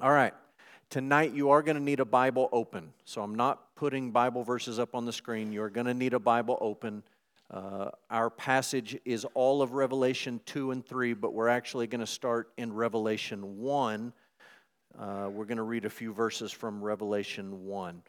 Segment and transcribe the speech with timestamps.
[0.00, 0.32] All right.
[0.90, 2.92] Tonight, you are going to need a Bible open.
[3.04, 5.50] So I'm not putting Bible verses up on the screen.
[5.50, 7.02] You're going to need a Bible open.
[7.50, 12.06] Uh, our passage is all of Revelation 2 and 3, but we're actually going to
[12.06, 14.12] start in Revelation 1.
[14.96, 18.00] Uh, we're going to read a few verses from Revelation 1.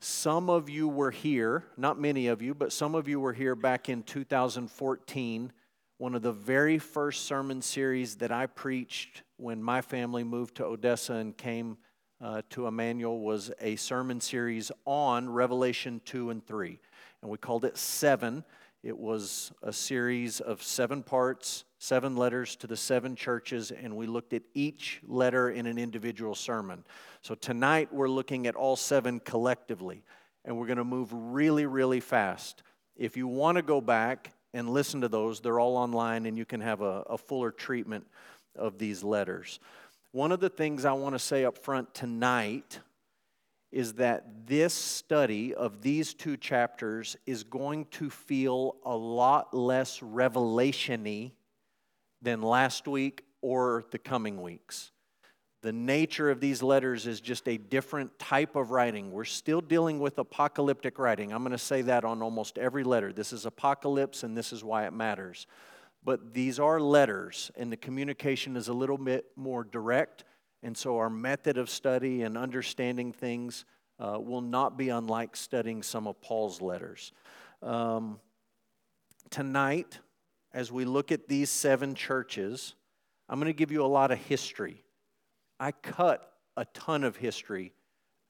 [0.00, 3.54] Some of you were here, not many of you, but some of you were here
[3.54, 5.52] back in 2014
[5.98, 10.64] one of the very first sermon series that I preached when my family moved to
[10.64, 11.76] Odessa and came
[12.20, 16.78] uh, to Emmanuel was a sermon series on Revelation 2 and 3.
[17.20, 18.44] And we called it Seven.
[18.82, 24.06] It was a series of seven parts, seven letters to the seven churches, and we
[24.06, 26.84] looked at each letter in an individual sermon.
[27.22, 30.04] So tonight we're looking at all seven collectively,
[30.44, 32.62] and we're going to move really, really fast.
[32.94, 35.40] If you want to go back and listen to those.
[35.40, 38.06] They're all online, and you can have a, a fuller treatment
[38.56, 39.60] of these letters.
[40.12, 42.78] One of the things I want to say up front tonight
[43.72, 49.98] is that this study of these two chapters is going to feel a lot less
[49.98, 51.32] revelationy
[52.22, 54.92] than last week or the coming weeks.
[55.62, 59.10] The nature of these letters is just a different type of writing.
[59.10, 61.32] We're still dealing with apocalyptic writing.
[61.32, 63.12] I'm going to say that on almost every letter.
[63.12, 65.46] This is apocalypse, and this is why it matters.
[66.04, 70.24] But these are letters, and the communication is a little bit more direct.
[70.62, 73.64] And so our method of study and understanding things
[73.98, 77.12] uh, will not be unlike studying some of Paul's letters.
[77.62, 78.18] Um,
[79.30, 79.98] tonight,
[80.52, 82.74] as we look at these seven churches,
[83.28, 84.84] I'm going to give you a lot of history.
[85.58, 87.72] I cut a ton of history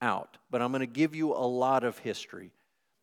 [0.01, 2.53] out, but I'm going to give you a lot of history.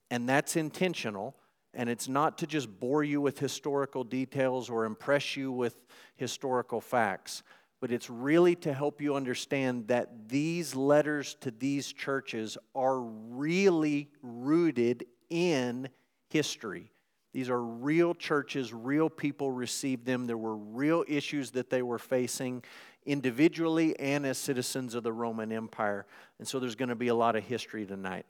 [0.10, 1.36] And that's intentional.
[1.74, 5.76] And it's not to just bore you with historical details or impress you with
[6.16, 7.44] historical facts,
[7.80, 14.10] but it's really to help you understand that these letters to these churches are really
[14.22, 15.88] rooted in
[16.30, 16.92] history.
[17.34, 20.28] These are real churches, real people received them.
[20.28, 22.64] There were real issues that they were facing,
[23.06, 26.06] individually and as citizens of the Roman Empire.
[26.40, 28.26] And so there's going to be a lot of history tonight.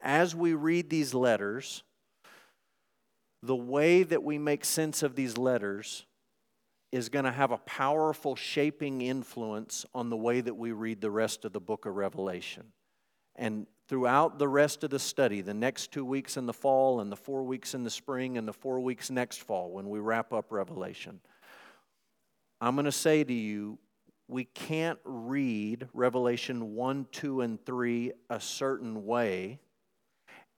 [0.00, 1.82] As we read these letters,
[3.42, 6.04] the way that we make sense of these letters
[6.90, 11.10] is going to have a powerful shaping influence on the way that we read the
[11.10, 12.64] rest of the book of Revelation.
[13.36, 17.12] And throughout the rest of the study, the next two weeks in the fall, and
[17.12, 20.32] the four weeks in the spring, and the four weeks next fall when we wrap
[20.32, 21.20] up Revelation,
[22.60, 23.78] I'm going to say to you,
[24.26, 29.60] we can't read Revelation 1, 2, and 3 a certain way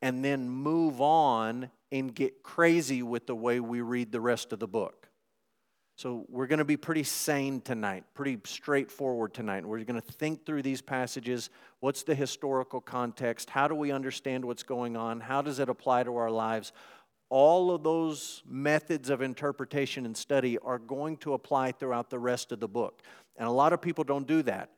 [0.03, 4.59] and then move on and get crazy with the way we read the rest of
[4.59, 5.09] the book.
[5.97, 9.67] So, we're going to be pretty sane tonight, pretty straightforward tonight.
[9.67, 11.51] We're going to think through these passages.
[11.81, 13.51] What's the historical context?
[13.51, 15.21] How do we understand what's going on?
[15.21, 16.73] How does it apply to our lives?
[17.29, 22.51] All of those methods of interpretation and study are going to apply throughout the rest
[22.51, 23.03] of the book.
[23.37, 24.71] And a lot of people don't do that.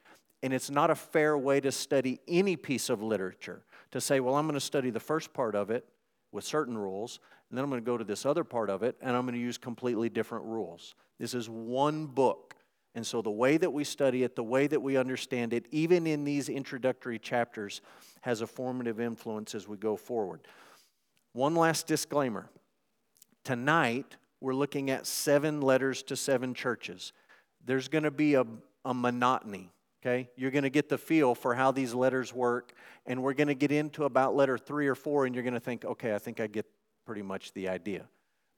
[0.42, 3.62] And it's not a fair way to study any piece of literature
[3.92, 5.86] to say, well, I'm going to study the first part of it
[6.32, 8.96] with certain rules, and then I'm going to go to this other part of it,
[9.00, 10.94] and I'm going to use completely different rules.
[11.18, 12.54] This is one book.
[12.94, 16.06] And so the way that we study it, the way that we understand it, even
[16.06, 17.80] in these introductory chapters,
[18.22, 20.40] has a formative influence as we go forward.
[21.32, 22.50] One last disclaimer.
[23.44, 27.12] Tonight, we're looking at seven letters to seven churches
[27.64, 28.44] there's going to be a,
[28.84, 29.70] a monotony,
[30.02, 30.28] okay?
[30.36, 32.72] You're going to get the feel for how these letters work,
[33.06, 35.60] and we're going to get into about letter three or four, and you're going to
[35.60, 36.66] think, okay, I think I get
[37.06, 38.06] pretty much the idea.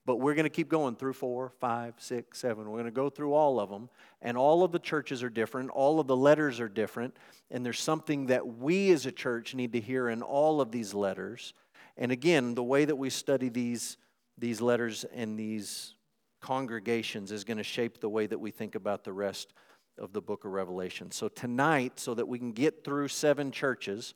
[0.05, 2.69] But we're going to keep going through four, five, six, seven.
[2.69, 3.89] We're going to go through all of them.
[4.21, 5.71] And all of the churches are different.
[5.71, 7.17] All of the letters are different.
[7.49, 10.93] And there's something that we as a church need to hear in all of these
[10.93, 11.55] letters.
[11.97, 13.97] And again, the way that we study these,
[14.37, 15.95] these letters and these
[16.39, 19.53] congregations is going to shape the way that we think about the rest
[19.97, 21.11] of the book of Revelation.
[21.11, 24.13] So, tonight, so that we can get through seven churches,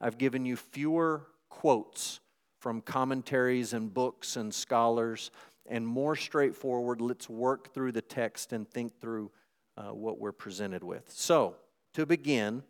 [0.00, 2.20] I've given you fewer quotes
[2.58, 5.30] from commentaries and books and scholars,
[5.66, 9.30] and more straightforward, let's work through the text and think through
[9.76, 11.04] uh, what we're presented with.
[11.08, 11.56] So,
[11.94, 12.62] to begin,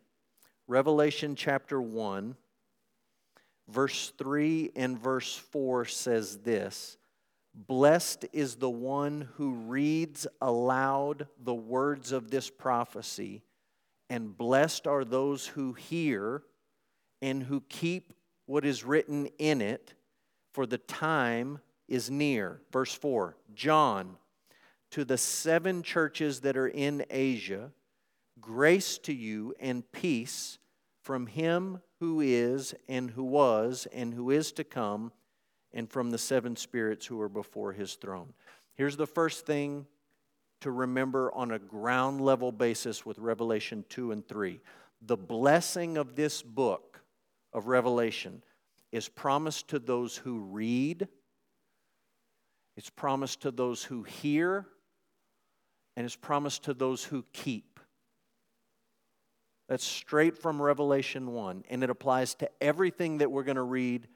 [0.67, 2.35] Revelation chapter 1,
[3.67, 6.97] verse 3 and verse 4 says this
[7.53, 13.43] Blessed is the one who reads aloud the words of this prophecy,
[14.09, 16.43] and blessed are those who hear
[17.21, 18.13] and who keep
[18.45, 19.93] what is written in it,
[20.53, 22.61] for the time is near.
[22.71, 24.17] Verse 4 John,
[24.91, 27.71] to the seven churches that are in Asia,
[28.39, 30.57] Grace to you and peace
[31.01, 35.11] from him who is, and who was, and who is to come,
[35.73, 38.33] and from the seven spirits who are before his throne.
[38.75, 39.85] Here's the first thing
[40.61, 44.59] to remember on a ground level basis with Revelation 2 and 3.
[45.01, 47.01] The blessing of this book
[47.53, 48.43] of Revelation
[48.91, 51.07] is promised to those who read,
[52.77, 54.67] it's promised to those who hear,
[55.95, 57.79] and it's promised to those who keep.
[59.67, 64.07] That's straight from Revelation 1, and it applies to everything that we're going to read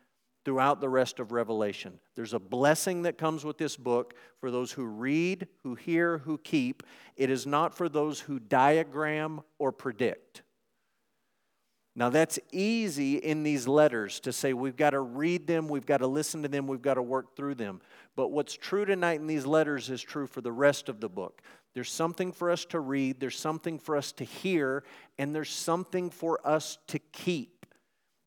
[0.45, 2.00] throughout the rest of Revelation.
[2.15, 6.38] There's a blessing that comes with this book for those who read, who hear, who
[6.38, 6.83] keep.
[7.18, 10.44] It is not for those who diagram or predict.
[11.97, 16.00] Now, that's easy in these letters to say we've got to read them, we've got
[16.00, 17.80] to listen to them, we've got to work through them.
[18.18, 21.42] But what's true tonight in these letters is true for the rest of the book.
[21.74, 24.83] There's something for us to read, there's something for us to hear,
[25.18, 27.55] and there's something for us to keep.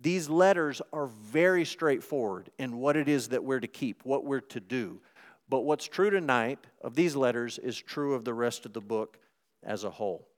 [0.00, 4.40] These letters are very straightforward in what it is that we're to keep, what we're
[4.40, 5.00] to do.
[5.48, 9.18] But what's true tonight of these letters is true of the rest of the book
[9.62, 10.28] as a whole.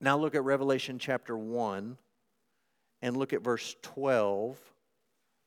[0.00, 1.96] Now look at Revelation chapter 1
[3.02, 4.58] and look at verse 12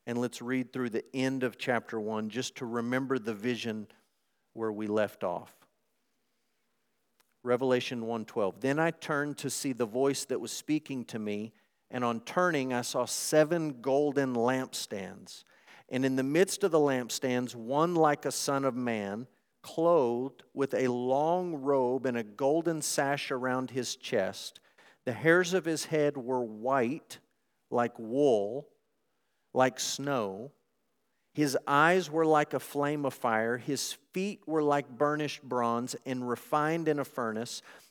[0.06, 3.86] and let's read through the end of chapter 1 just to remember the vision
[4.52, 5.52] where we left off.
[7.42, 8.60] Revelation 1:12.
[8.60, 11.52] Then I turned to see the voice that was speaking to me,
[11.94, 15.44] and on turning I saw seven golden lampstands.
[15.88, 19.28] And in the midst of the lampstands one like a son of man,
[19.62, 24.58] clothed with a long robe and a golden sash around his chest.
[25.04, 27.20] The hairs of his head were white
[27.70, 28.66] like wool,
[29.52, 30.50] like snow.
[31.32, 33.56] His eyes were like a flame of fire.
[33.56, 37.62] His feet were like burnished bronze and refined in a furnace.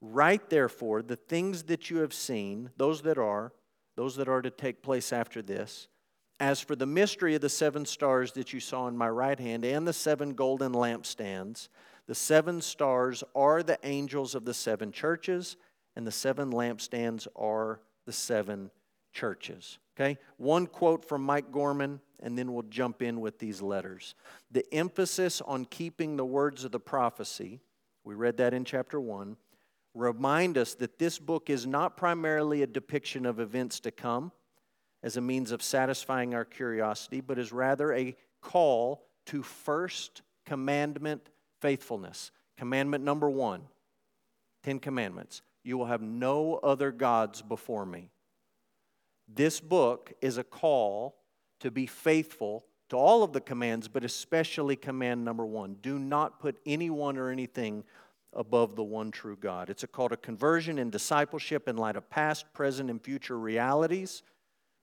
[0.00, 3.52] Write therefore the things that you have seen, those that are,
[3.96, 5.88] those that are to take place after this.
[6.38, 9.64] As for the mystery of the seven stars that you saw in my right hand
[9.64, 11.68] and the seven golden lampstands,
[12.06, 15.56] the seven stars are the angels of the seven churches,
[15.96, 18.70] and the seven lampstands are the seven
[19.12, 19.78] churches.
[19.96, 20.18] Okay?
[20.36, 24.14] One quote from Mike Gorman, and then we'll jump in with these letters.
[24.50, 27.60] The emphasis on keeping the words of the prophecy,
[28.04, 29.36] we read that in chapter 1,
[29.96, 34.30] remind us that this book is not primarily a depiction of events to come
[35.02, 41.30] as a means of satisfying our curiosity, but is rather a call to first commandment
[41.60, 42.30] faithfulness.
[42.56, 43.62] Commandment number one
[44.62, 45.42] Ten Commandments.
[45.64, 48.10] You will have no other gods before me.
[49.28, 51.16] This book is a call
[51.60, 56.38] to be faithful to all of the commands, but especially command number one do not
[56.38, 57.82] put anyone or anything
[58.32, 59.70] above the one true God.
[59.70, 64.22] It's a call to conversion and discipleship in light of past, present, and future realities.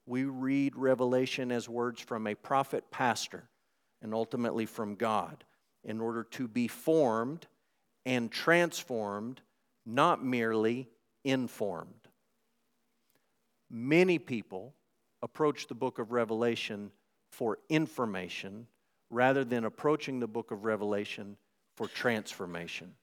[0.05, 3.50] We read Revelation as words from a prophet pastor
[4.01, 5.43] and ultimately from God
[5.83, 7.47] in order to be formed
[8.05, 9.41] and transformed,
[9.85, 10.89] not merely
[11.23, 12.07] informed.
[13.69, 14.73] Many people
[15.21, 16.91] approach the book of Revelation
[17.31, 18.67] for information
[19.09, 21.38] rather than approaching the book of Revelation
[21.75, 22.93] for transformation.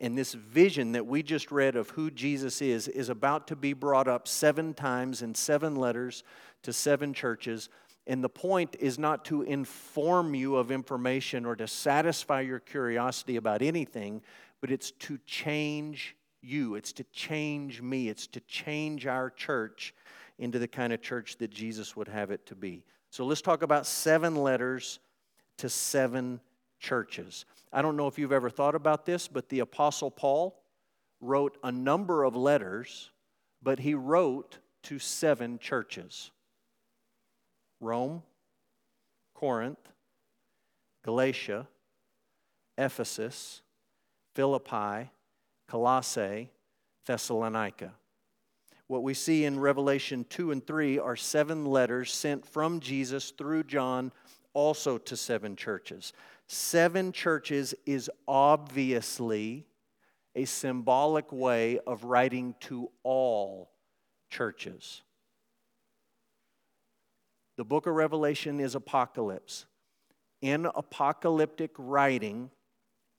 [0.00, 3.74] And this vision that we just read of who Jesus is is about to be
[3.74, 6.24] brought up seven times in seven letters
[6.62, 7.68] to seven churches.
[8.06, 13.36] And the point is not to inform you of information or to satisfy your curiosity
[13.36, 14.22] about anything,
[14.62, 16.76] but it's to change you.
[16.76, 18.08] It's to change me.
[18.08, 19.94] It's to change our church
[20.38, 22.84] into the kind of church that Jesus would have it to be.
[23.10, 24.98] So let's talk about seven letters
[25.58, 26.40] to seven
[26.80, 27.44] churches.
[27.72, 30.60] I don't know if you've ever thought about this, but the Apostle Paul
[31.20, 33.10] wrote a number of letters,
[33.62, 36.30] but he wrote to seven churches
[37.80, 38.22] Rome,
[39.34, 39.78] Corinth,
[41.04, 41.68] Galatia,
[42.76, 43.62] Ephesus,
[44.34, 45.10] Philippi,
[45.68, 46.50] Colossae,
[47.06, 47.92] Thessalonica.
[48.86, 53.64] What we see in Revelation 2 and 3 are seven letters sent from Jesus through
[53.64, 54.12] John
[54.54, 56.12] also to seven churches.
[56.46, 59.66] Seven churches is obviously
[60.34, 63.70] a symbolic way of writing to all
[64.30, 65.02] churches.
[67.56, 69.66] The book of Revelation is apocalypse.
[70.40, 72.50] In apocalyptic writing,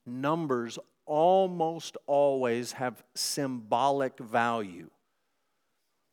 [0.06, 4.90] numbers almost always have symbolic value.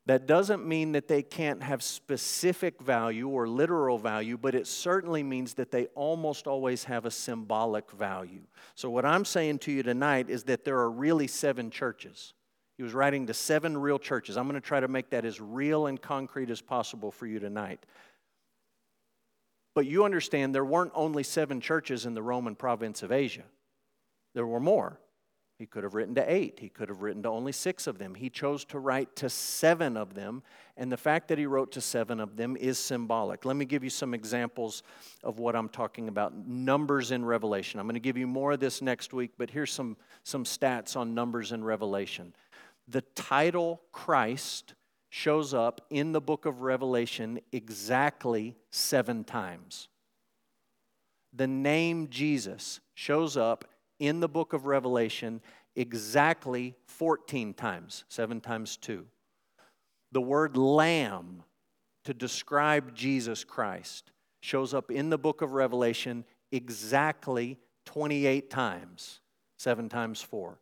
[0.09, 5.23] That doesn't mean that they can't have specific value or literal value, but it certainly
[5.23, 8.41] means that they almost always have a symbolic value.
[8.75, 12.33] So, what I'm saying to you tonight is that there are really seven churches.
[12.79, 14.39] He was writing to seven real churches.
[14.39, 17.39] I'm going to try to make that as real and concrete as possible for you
[17.39, 17.85] tonight.
[19.75, 23.45] But you understand there weren't only seven churches in the Roman province of Asia,
[24.35, 24.99] there were more.
[25.59, 26.61] He could have written to eight.
[26.61, 28.15] He could have written to only six of them.
[28.15, 30.45] He chose to write to seven of them,
[30.77, 33.45] and the fact that he wrote to seven of them is symbolic.
[33.45, 34.85] Let me give you some examples
[35.25, 36.47] of what I'm talking about.
[36.47, 37.81] Numbers in Revelation.
[37.81, 40.97] I'm going to give you more of this next week, but here's some, some stats
[40.97, 42.35] on numbers in Revelation.
[42.87, 44.75] The title Christ
[45.11, 49.89] shows up in the book of Revelation exactly seven times.
[51.33, 53.65] The name Jesus shows up
[53.99, 55.41] in the book of Revelation
[55.77, 59.07] exactly 14 times, seven times two.
[60.13, 61.45] The word lamb
[62.05, 69.21] to describe Jesus Christ shows up in the book of Revelation exactly 28 times,
[69.59, 70.59] seven times four.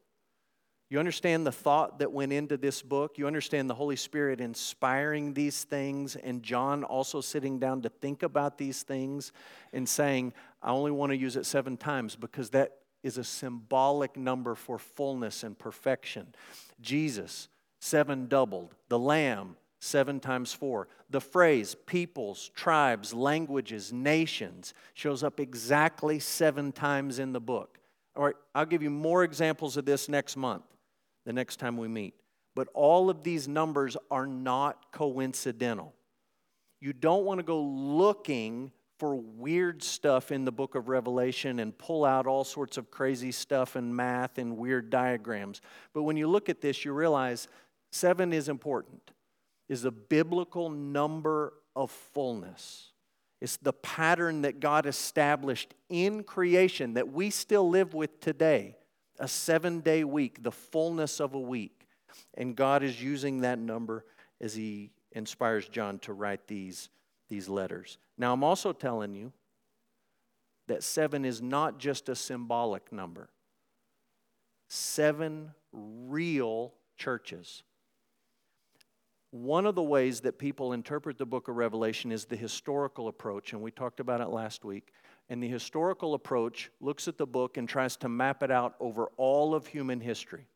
[0.88, 3.18] You understand the thought that went into this book?
[3.18, 8.22] You understand the Holy Spirit inspiring these things, and John also sitting down to think
[8.22, 9.32] about these things
[9.72, 14.16] and saying, I only want to use it seven times because that is a symbolic
[14.16, 16.34] number for fullness and perfection.
[16.80, 17.48] Jesus,
[17.78, 18.74] seven doubled.
[18.88, 20.88] The Lamb, seven times four.
[21.08, 27.78] The phrase peoples, tribes, languages, nations shows up exactly seven times in the book.
[28.16, 30.64] All right, I'll give you more examples of this next month,
[31.24, 32.14] the next time we meet.
[32.56, 35.94] But all of these numbers are not coincidental.
[36.80, 41.76] You don't want to go looking for weird stuff in the book of Revelation and
[41.76, 45.60] pull out all sorts of crazy stuff and math and weird diagrams.
[45.92, 47.48] But when you look at this, you realize
[47.92, 49.10] seven is important,
[49.68, 52.92] is a biblical number of fullness.
[53.40, 58.76] It's the pattern that God established in creation that we still live with today
[59.18, 61.86] a seven day week, the fullness of a week.
[62.34, 64.04] And God is using that number
[64.40, 66.88] as He inspires John to write these
[67.28, 67.98] these letters.
[68.16, 69.32] Now, I'm also telling you
[70.68, 73.28] that seven is not just a symbolic number,
[74.68, 77.62] seven real churches.
[79.30, 83.52] One of the ways that people interpret the book of Revelation is the historical approach,
[83.52, 84.92] and we talked about it last week.
[85.28, 89.10] And the historical approach looks at the book and tries to map it out over
[89.16, 90.46] all of human history.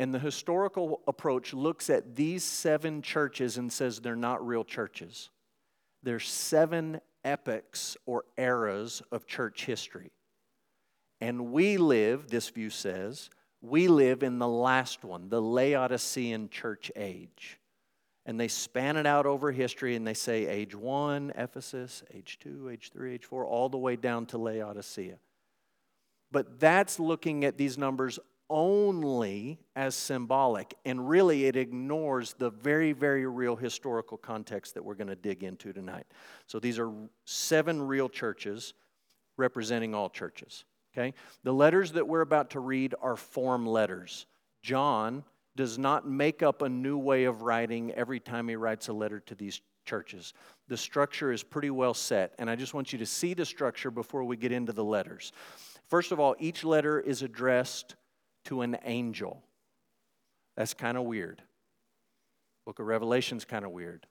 [0.00, 5.28] And the historical approach looks at these seven churches and says they're not real churches.
[6.02, 10.10] There's seven epochs or eras of church history.
[11.20, 13.28] And we live, this view says,
[13.60, 17.58] we live in the last one, the Laodicean church age.
[18.24, 22.70] And they span it out over history and they say age one, Ephesus, age two,
[22.70, 25.18] age three, age four, all the way down to Laodicea.
[26.32, 28.18] But that's looking at these numbers
[28.50, 34.94] only as symbolic, and really it ignores the very, very real historical context that we're
[34.94, 36.06] going to dig into tonight.
[36.46, 36.90] So these are
[37.24, 38.74] seven real churches
[39.38, 40.64] representing all churches.
[40.92, 41.14] Okay?
[41.44, 44.26] The letters that we're about to read are form letters.
[44.62, 45.24] John
[45.56, 49.20] does not make up a new way of writing every time he writes a letter
[49.20, 50.34] to these churches.
[50.68, 53.90] The structure is pretty well set, and I just want you to see the structure
[53.90, 55.32] before we get into the letters.
[55.88, 57.96] First of all, each letter is addressed
[58.44, 59.42] to an angel.
[60.56, 61.42] That's kind of weird.
[62.66, 64.06] Book of Revelation's kind of weird.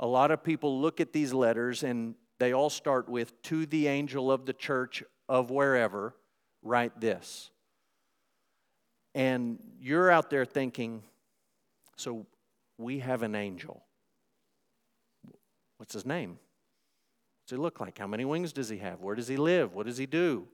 [0.00, 3.86] A lot of people look at these letters and they all start with to the
[3.86, 6.14] angel of the church of wherever,
[6.62, 7.50] write this.
[9.14, 11.02] And you're out there thinking,
[11.96, 12.26] so
[12.78, 13.84] we have an angel.
[15.76, 16.38] What's his name?
[17.42, 17.98] What's he look like?
[17.98, 19.00] How many wings does he have?
[19.00, 19.74] Where does he live?
[19.74, 20.48] What does he do?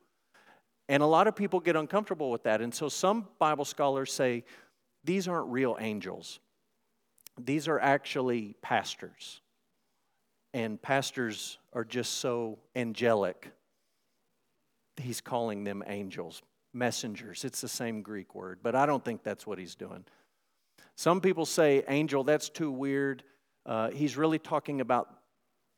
[0.88, 2.60] And a lot of people get uncomfortable with that.
[2.60, 4.44] And so some Bible scholars say
[5.04, 6.40] these aren't real angels,
[7.38, 9.40] these are actually pastors.
[10.54, 13.52] And pastors are just so angelic.
[14.96, 16.42] He's calling them angels,
[16.72, 17.44] messengers.
[17.44, 20.04] It's the same Greek word, but I don't think that's what he's doing.
[20.96, 23.22] Some people say, angel, that's too weird.
[23.66, 25.17] Uh, he's really talking about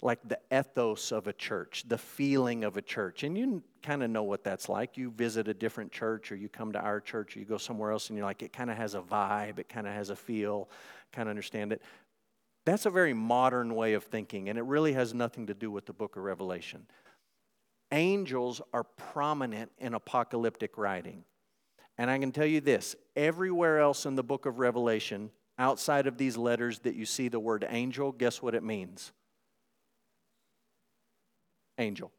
[0.02, 3.22] like the ethos of a church, the feeling of a church.
[3.22, 4.96] And you kind of know what that's like.
[4.96, 7.90] You visit a different church or you come to our church or you go somewhere
[7.90, 10.16] else and you're like, it kind of has a vibe, it kind of has a
[10.16, 10.70] feel,
[11.12, 11.82] kind of understand it.
[12.64, 15.86] That's a very modern way of thinking, and it really has nothing to do with
[15.86, 16.86] the book of Revelation.
[17.90, 21.24] Angels are prominent in apocalyptic writing.
[21.96, 26.16] And I can tell you this everywhere else in the book of Revelation, outside of
[26.16, 29.12] these letters that you see the word angel, guess what it means?
[31.80, 32.12] Angel,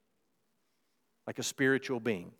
[1.27, 2.31] like a spiritual being.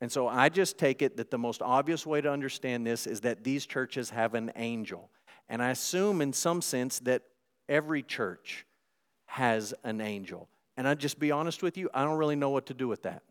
[0.00, 3.20] And so I just take it that the most obvious way to understand this is
[3.20, 5.10] that these churches have an angel.
[5.48, 7.22] And I assume, in some sense, that
[7.68, 8.66] every church
[9.26, 10.48] has an angel.
[10.76, 13.02] And I'll just be honest with you, I don't really know what to do with
[13.02, 13.22] that.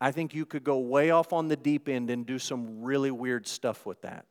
[0.00, 3.10] I think you could go way off on the deep end and do some really
[3.10, 4.26] weird stuff with that.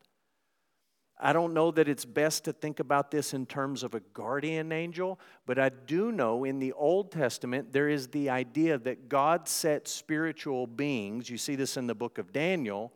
[1.17, 4.71] I don't know that it's best to think about this in terms of a guardian
[4.71, 9.47] angel, but I do know in the Old Testament there is the idea that God
[9.47, 12.91] set spiritual beings, you see this in the book of Daniel,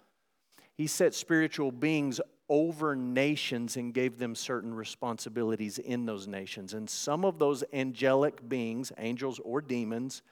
[0.73, 6.73] He set spiritual beings over nations and gave them certain responsibilities in those nations.
[6.73, 10.23] And some of those angelic beings, angels or demons,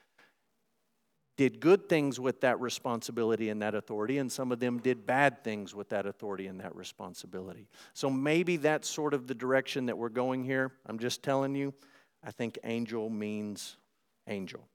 [1.37, 5.43] did good things with that responsibility and that authority, and some of them did bad
[5.43, 7.67] things with that authority and that responsibility.
[7.93, 10.73] So maybe that's sort of the direction that we're going here.
[10.87, 11.73] I'm just telling you,
[12.23, 13.77] I think angel means
[14.27, 14.67] angel.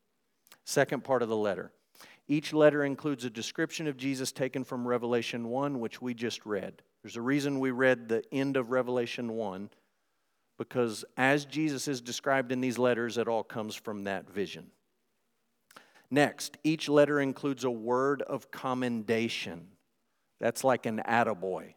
[0.64, 1.72] Second part of the letter.
[2.28, 6.80] Each letter includes a description of Jesus taken from Revelation 1, which we just read.
[7.02, 9.68] There's a reason we read the end of Revelation 1,
[10.56, 14.70] because as Jesus is described in these letters, it all comes from that vision.
[16.12, 19.68] Next, each letter includes a word of commendation.
[20.40, 21.72] That's like an attaboy.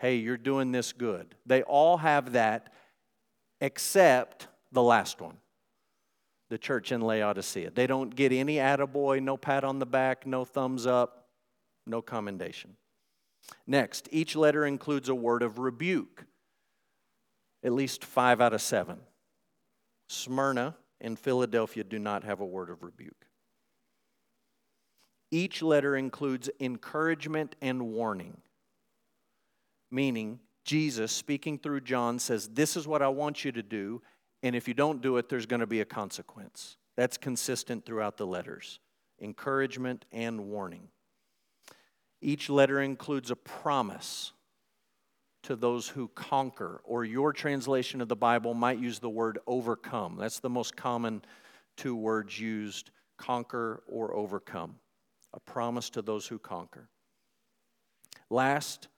[0.00, 1.36] Hey, you're doing this good.
[1.46, 2.72] They all have that
[3.60, 5.36] except the last one
[6.50, 7.70] the church in Laodicea.
[7.70, 11.28] They don't get any attaboy, no pat on the back, no thumbs up,
[11.86, 12.74] no commendation.
[13.66, 16.24] Next, each letter includes a word of rebuke,
[17.62, 18.98] at least five out of seven.
[20.08, 23.27] Smyrna and Philadelphia do not have a word of rebuke.
[25.30, 28.38] Each letter includes encouragement and warning,
[29.90, 34.02] meaning Jesus, speaking through John, says, This is what I want you to do,
[34.42, 36.76] and if you don't do it, there's going to be a consequence.
[36.96, 38.80] That's consistent throughout the letters
[39.20, 40.88] encouragement and warning.
[42.20, 44.32] Each letter includes a promise
[45.44, 50.16] to those who conquer, or your translation of the Bible might use the word overcome.
[50.18, 51.22] That's the most common
[51.76, 54.76] two words used conquer or overcome.
[55.34, 56.88] A promise to those who conquer.
[58.30, 58.88] Last,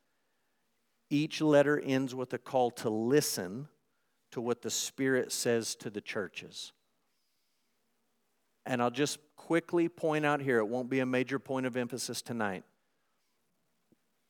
[1.10, 3.68] each letter ends with a call to listen
[4.32, 6.72] to what the Spirit says to the churches.
[8.64, 12.22] And I'll just quickly point out here, it won't be a major point of emphasis
[12.22, 12.62] tonight.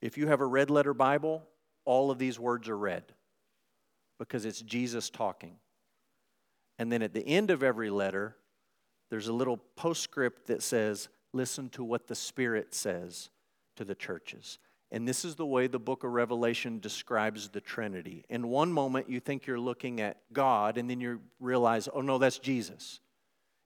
[0.00, 1.42] If you have a red letter Bible,
[1.84, 3.04] all of these words are red
[4.18, 5.56] because it's Jesus talking.
[6.78, 8.36] And then at the end of every letter,
[9.10, 13.30] there's a little postscript that says, Listen to what the Spirit says
[13.76, 14.58] to the churches.
[14.92, 18.24] And this is the way the book of Revelation describes the Trinity.
[18.28, 22.18] In one moment, you think you're looking at God, and then you realize, oh no,
[22.18, 23.00] that's Jesus.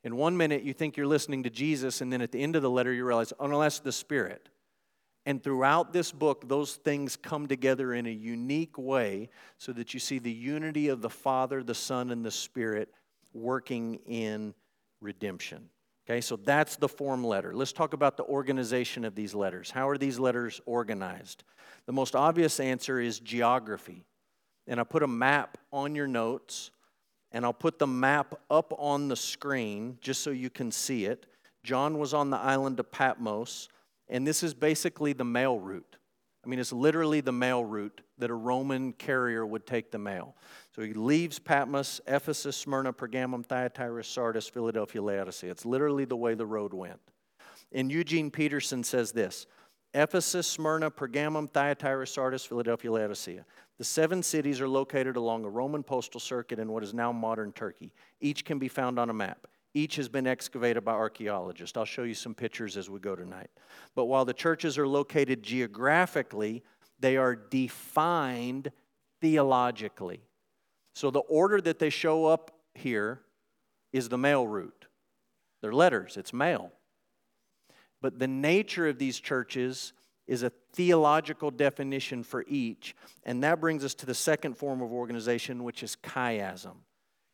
[0.02, 2.62] In one minute, you think you're listening to Jesus, and then at the end of
[2.62, 4.50] the letter, you realize, oh no, that's the Spirit.
[5.24, 10.00] And throughout this book, those things come together in a unique way so that you
[10.00, 12.90] see the unity of the Father, the Son, and the Spirit
[13.32, 14.52] working in
[15.00, 15.70] redemption.
[16.06, 17.54] Okay, so that's the form letter.
[17.54, 19.70] Let's talk about the organization of these letters.
[19.70, 21.44] How are these letters organized?
[21.86, 24.04] The most obvious answer is geography.
[24.66, 26.70] And I put a map on your notes,
[27.32, 31.26] and I'll put the map up on the screen just so you can see it.
[31.62, 33.68] John was on the island of Patmos.
[34.08, 35.96] And this is basically the mail route.
[36.44, 40.36] I mean, it's literally the mail route that a Roman carrier would take the mail.
[40.74, 45.50] So he leaves Patmos, Ephesus, Smyrna, Pergamum, Thyatira, Sardis, Philadelphia, Laodicea.
[45.50, 46.98] It's literally the way the road went.
[47.70, 49.46] And Eugene Peterson says this
[49.94, 53.44] Ephesus, Smyrna, Pergamum, Thyatira, Sardis, Philadelphia, Laodicea.
[53.78, 57.52] The seven cities are located along a Roman postal circuit in what is now modern
[57.52, 57.92] Turkey.
[58.20, 59.46] Each can be found on a map.
[59.74, 61.76] Each has been excavated by archaeologists.
[61.76, 63.50] I'll show you some pictures as we go tonight.
[63.94, 66.64] But while the churches are located geographically,
[66.98, 68.72] they are defined
[69.20, 70.24] theologically.
[70.94, 73.20] So the order that they show up here
[73.92, 74.86] is the mail route.
[75.60, 76.72] They're letters, it's mail.
[78.00, 79.92] But the nature of these churches
[80.26, 82.94] is a theological definition for each.
[83.24, 86.76] And that brings us to the second form of organization, which is chiasm.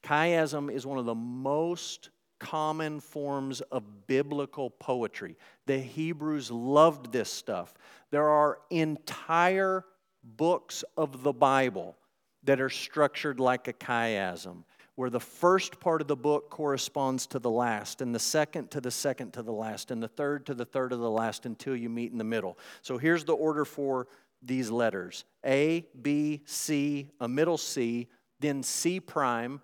[0.04, 5.36] Chiasm is one of the most common forms of biblical poetry.
[5.66, 7.74] The Hebrews loved this stuff.
[8.10, 9.84] There are entire
[10.24, 11.96] books of the Bible
[12.44, 17.38] that are structured like a chiasm, where the first part of the book corresponds to
[17.38, 20.54] the last, and the second to the second to the last, and the third to
[20.54, 22.58] the third of the last until you meet in the middle.
[22.82, 24.08] So here's the order for
[24.42, 28.08] these letters A, B, C, a middle C,
[28.40, 29.60] then C prime,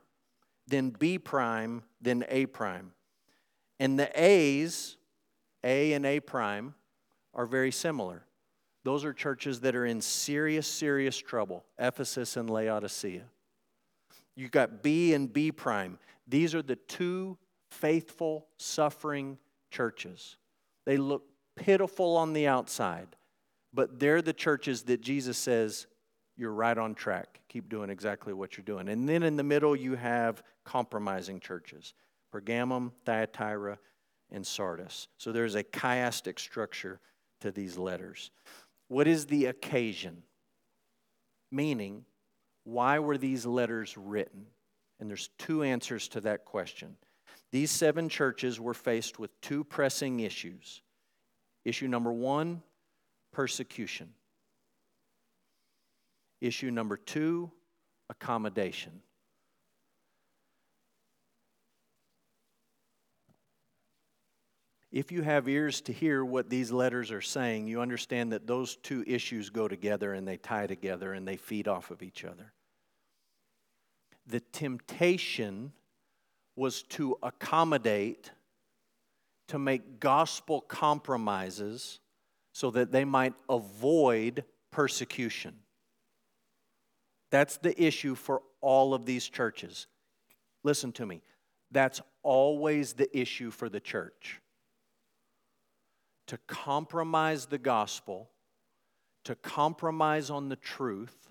[0.67, 2.93] then B prime, then A prime.
[3.79, 4.97] And the A's,
[5.65, 6.75] A and A prime,
[7.35, 8.26] are very similar.
[8.87, 13.25] Those are churches that are in serious, serious trouble Ephesus and Laodicea.
[14.37, 15.99] You've got B and B prime.
[16.29, 17.37] These are the two
[17.69, 19.39] faithful, suffering
[19.73, 20.37] churches.
[20.85, 21.25] They look
[21.57, 23.09] pitiful on the outside,
[23.75, 25.89] but they're the churches that Jesus says,
[26.37, 27.41] You're right on track.
[27.49, 28.89] Keep doing exactly what you're doing.
[28.89, 31.93] And then in the middle, you have compromising churches
[32.33, 33.81] Pergamum, Thyatira,
[34.31, 35.09] and Sardis.
[35.19, 37.01] So there's a chiastic structure
[37.41, 38.31] to these letters.
[38.89, 40.23] What is the occasion?
[41.51, 42.05] Meaning,
[42.65, 44.47] why were these letters written?
[44.99, 46.97] And there's two answers to that question.
[47.53, 50.83] These seven churches were faced with two pressing issues.
[51.65, 52.63] Issue number one,
[53.33, 54.11] persecution.
[56.41, 57.51] Issue number two,
[58.09, 59.01] accommodation.
[64.97, 68.77] If you have ears to hear what these letters are saying, you understand that those
[68.77, 72.55] two issues go together and they tie together and they feed off of each other.
[74.27, 75.75] The temptation
[76.57, 78.31] was to accommodate,
[79.49, 82.01] to make gospel compromises
[82.55, 85.57] so that they might avoid persecution.
[87.31, 89.89] That's the issue for all of these churches.
[90.65, 91.21] Listen to me.
[91.71, 94.41] That's always the issue for the church
[96.27, 98.31] to compromise the gospel,
[99.25, 101.31] to compromise on the truth,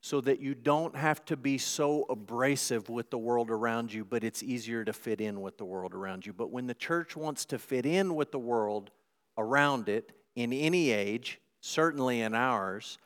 [0.00, 4.22] so that you don't have to be so abrasive with the world around you, but
[4.22, 6.32] it's easier to fit in with the world around you.
[6.34, 8.90] But when the church wants to fit in with the world
[9.38, 12.98] around it in any age, certainly in ours,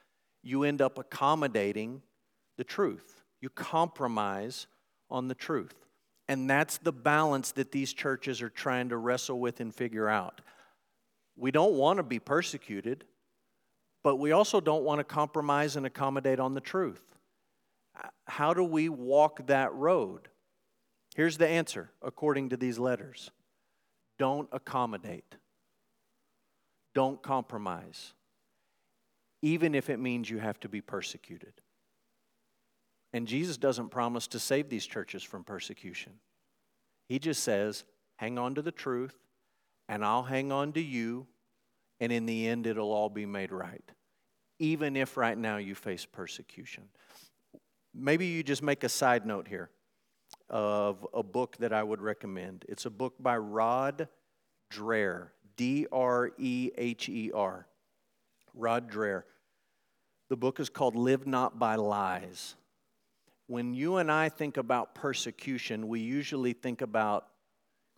[0.43, 2.03] you end up accommodating
[2.57, 3.23] the truth.
[3.41, 4.67] You compromise
[5.09, 5.87] on the truth.
[6.27, 10.41] And that's the balance that these churches are trying to wrestle with and figure out.
[11.39, 13.05] We don't want to be persecuted,
[14.03, 17.03] but we also don't want to compromise and accommodate on the truth.
[18.27, 20.29] How do we walk that road?
[21.15, 23.31] Here's the answer according to these letters
[24.19, 25.37] don't accommodate,
[26.95, 28.15] don't compromise,
[29.41, 31.53] even if it means you have to be persecuted.
[33.13, 36.15] And Jesus doesn't promise to save these churches from persecution.
[37.09, 37.85] He just says,
[38.17, 39.15] hang on to the truth,
[39.89, 41.27] and I'll hang on to you,
[42.01, 43.85] and in the end, it'll all be made right,
[44.59, 46.85] even if right now you face persecution.
[47.95, 49.71] Maybe you just make a side note here
[50.51, 52.65] of a book that I would recommend.
[52.69, 54.09] It's a book by Rod
[54.73, 57.67] Dreher, D R E H E R.
[58.55, 59.23] Rod Dreher.
[60.29, 62.55] The book is called Live Not by Lies.
[63.47, 67.29] When you and I think about persecution, we usually think about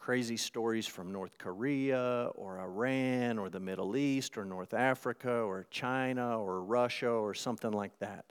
[0.01, 5.67] crazy stories from North Korea or Iran or the Middle East or North Africa or
[5.71, 8.25] China or Russia or something like that.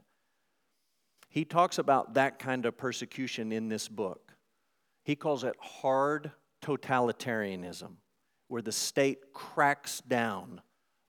[1.30, 4.34] He talks about that kind of persecution in this book.
[5.04, 6.32] He calls it hard
[6.64, 7.92] totalitarianism,
[8.48, 10.62] where the state cracks down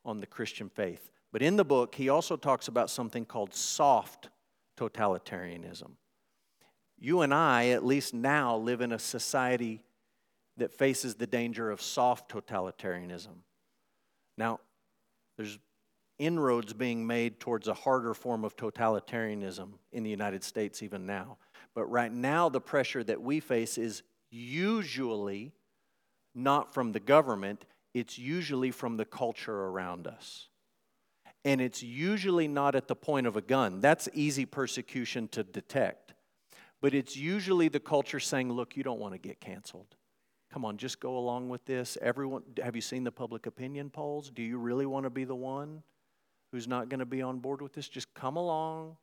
[0.04, 1.10] on the Christian faith.
[1.32, 4.28] But in the book, he also talks about something called soft
[4.76, 5.92] totalitarianism.
[6.98, 9.82] You and I, at least now, live in a society
[10.60, 13.42] that faces the danger of soft totalitarianism.
[14.38, 14.60] Now,
[15.36, 15.58] there's
[16.18, 21.38] inroads being made towards a harder form of totalitarianism in the United States even now.
[21.74, 25.52] But right now, the pressure that we face is usually
[26.34, 30.48] not from the government, it's usually from the culture around us.
[31.44, 33.80] And it's usually not at the point of a gun.
[33.80, 36.12] That's easy persecution to detect.
[36.82, 39.96] But it's usually the culture saying, look, you don't want to get canceled.
[40.52, 41.96] Come on, just go along with this.
[42.02, 44.30] Everyone, have you seen the public opinion polls?
[44.30, 45.82] Do you really want to be the one
[46.50, 47.88] who's not going to be on board with this?
[47.88, 48.96] Just come along,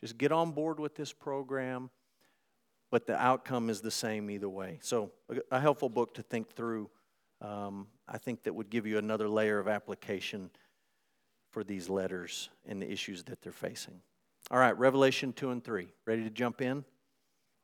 [0.00, 1.90] just get on board with this program.
[2.90, 4.78] But the outcome is the same either way.
[4.80, 5.10] So,
[5.50, 6.88] a, helpful book to think through.
[7.40, 10.48] Um, I think that would give you another layer of application
[11.50, 14.00] for these letters and the issues that they're facing.
[14.50, 15.88] All right, Revelation 2 and 3.
[16.06, 16.84] Ready to jump in?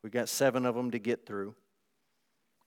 [0.03, 1.55] We've got seven of them to get through.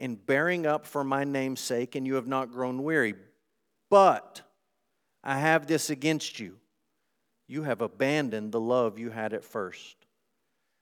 [0.00, 3.14] and bearing up for my name's sake, and you have not grown weary.
[3.90, 4.42] But
[5.22, 6.56] I have this against you.
[7.46, 9.96] You have abandoned the love you had at first.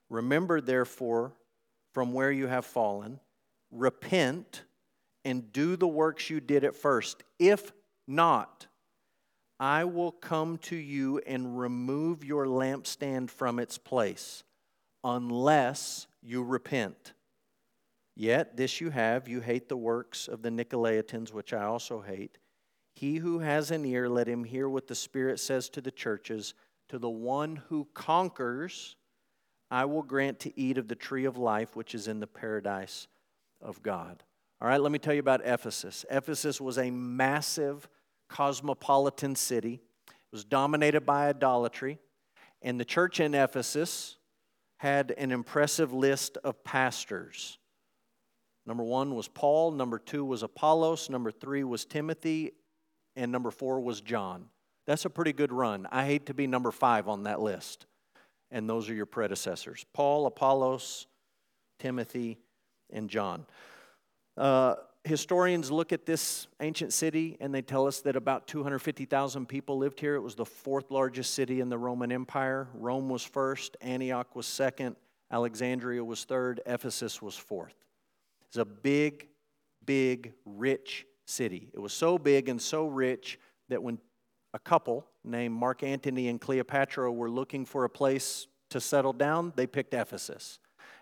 [0.08, 1.32] Remember, therefore,
[1.92, 3.20] from where you have fallen,
[3.70, 4.62] repent
[5.24, 7.22] and do the works you did at first.
[7.38, 7.72] If
[8.06, 8.66] not,
[9.58, 14.44] I will come to you and remove your lampstand from its place,
[15.02, 17.12] unless you repent.
[18.18, 22.36] Yet this you have you hate the works of the Nicolaitans, which I also hate.
[22.96, 26.52] He who has an ear, let him hear what the Spirit says to the churches.
[26.88, 28.96] To the one who conquers,
[29.70, 33.06] I will grant to eat of the tree of life, which is in the paradise
[33.60, 34.24] of God.
[34.60, 36.04] All right, let me tell you about Ephesus.
[36.10, 37.88] Ephesus was a massive
[38.28, 39.74] cosmopolitan city,
[40.08, 42.00] it was dominated by idolatry,
[42.62, 44.16] and the church in Ephesus
[44.78, 47.57] had an impressive list of pastors.
[48.68, 52.52] Number one was Paul, number two was Apollos, number three was Timothy,
[53.16, 54.44] and number four was John.
[54.86, 55.88] That's a pretty good run.
[55.90, 57.86] I hate to be number five on that list.
[58.50, 61.06] And those are your predecessors Paul, Apollos,
[61.78, 62.36] Timothy,
[62.92, 63.46] and John.
[64.36, 69.78] Uh, historians look at this ancient city and they tell us that about 250,000 people
[69.78, 70.14] lived here.
[70.14, 72.68] It was the fourth largest city in the Roman Empire.
[72.74, 74.96] Rome was first, Antioch was second,
[75.30, 77.87] Alexandria was third, Ephesus was fourth.
[78.48, 79.28] It's a big,
[79.84, 81.70] big, rich city.
[81.74, 83.98] It was so big and so rich that when
[84.54, 89.52] a couple named Mark Antony and Cleopatra were looking for a place to settle down,
[89.56, 90.58] they picked Ephesus.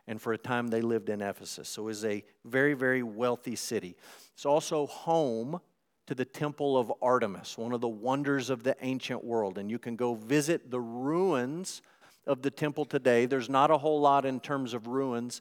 [0.09, 1.69] And for a time, they lived in Ephesus.
[1.69, 3.97] So it was a very, very wealthy city.
[4.35, 5.61] It's also home
[6.07, 9.59] to the Temple of Artemis, one of the wonders of the ancient world.
[9.59, 11.83] And you can go visit the ruins
[12.27, 13.27] of the temple today.
[13.27, 15.41] There's not a whole lot in terms of ruins.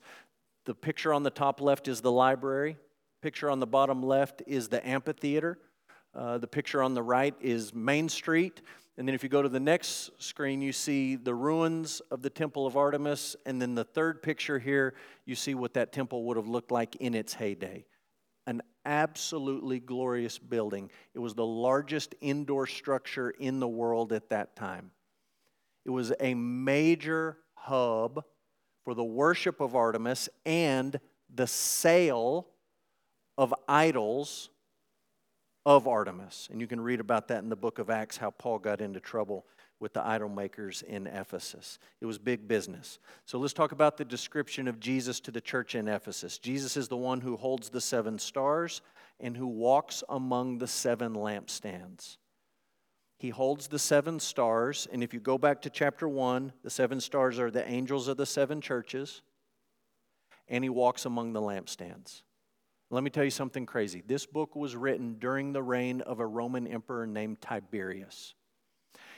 [0.66, 2.78] The picture on the top left is the library
[3.26, 5.58] picture on the bottom left is the amphitheater.
[6.14, 8.62] Uh, the picture on the right is Main Street.
[9.00, 12.30] And then if you go to the next screen, you see the ruins of the
[12.30, 13.36] Temple of Artemis.
[13.48, 14.94] And then the third picture here,
[15.26, 17.88] you see what that temple would have looked like in its heyday.
[18.46, 20.92] An absolutely glorious building.
[21.16, 24.92] It was the largest indoor structure in the world at that time.
[25.84, 28.24] It was a major hub
[28.86, 31.00] for the worship of Artemis and
[31.34, 32.48] the sale
[33.38, 34.50] of idols
[35.66, 36.48] of Artemis.
[36.52, 39.00] And you can read about that in the book of Acts, how Paul got into
[39.00, 39.46] trouble
[39.80, 41.80] with the idol makers in Ephesus.
[42.00, 43.00] It was big business.
[43.26, 46.38] So let's talk about the description of Jesus to the church in Ephesus.
[46.38, 48.82] Jesus is the one who holds the seven stars
[49.20, 52.18] and who walks among the seven lampstands.
[53.26, 57.02] He holds the seven stars, and if you go back to chapter 1, the seven
[57.02, 59.24] stars are the angels of the seven churches,
[60.48, 62.22] and he walks among the lampstands.
[62.92, 64.04] Let me tell you something crazy.
[64.06, 68.36] This book was written during the reign of a Roman emperor named Tiberius.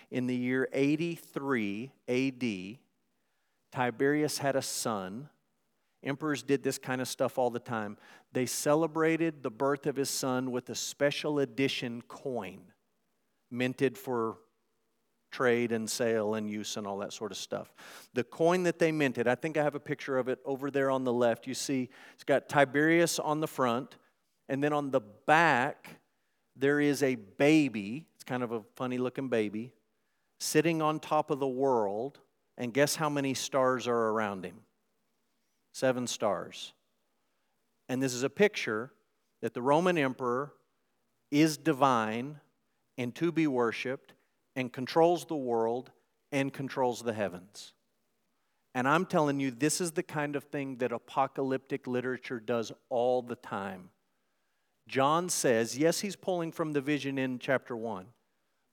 [0.09, 2.77] In the year 83 AD,
[3.73, 5.27] Tiberius had a son.
[6.01, 7.97] Emperors did this kind of stuff all the time.
[8.31, 12.71] They celebrated the birth of his son with a special edition coin
[13.49, 14.37] minted for
[15.31, 17.73] trade and sale and use and all that sort of stuff.
[18.13, 20.89] The coin that they minted, I think I have a picture of it over there
[20.89, 21.47] on the left.
[21.47, 23.97] You see, it's got Tiberius on the front,
[24.49, 25.99] and then on the back,
[26.55, 28.07] there is a baby.
[28.15, 29.73] It's kind of a funny looking baby
[30.39, 32.19] sitting on top of the world.
[32.57, 34.61] And guess how many stars are around him?
[35.73, 36.73] Seven stars.
[37.87, 38.91] And this is a picture
[39.41, 40.53] that the Roman emperor
[41.29, 42.39] is divine
[42.97, 44.13] and to be worshiped
[44.55, 45.91] and controls the world
[46.31, 47.73] and controls the heavens.
[48.73, 53.21] And I'm telling you, this is the kind of thing that apocalyptic literature does all
[53.21, 53.89] the time.
[54.87, 58.05] John says, yes, he's pulling from the vision in chapter 1,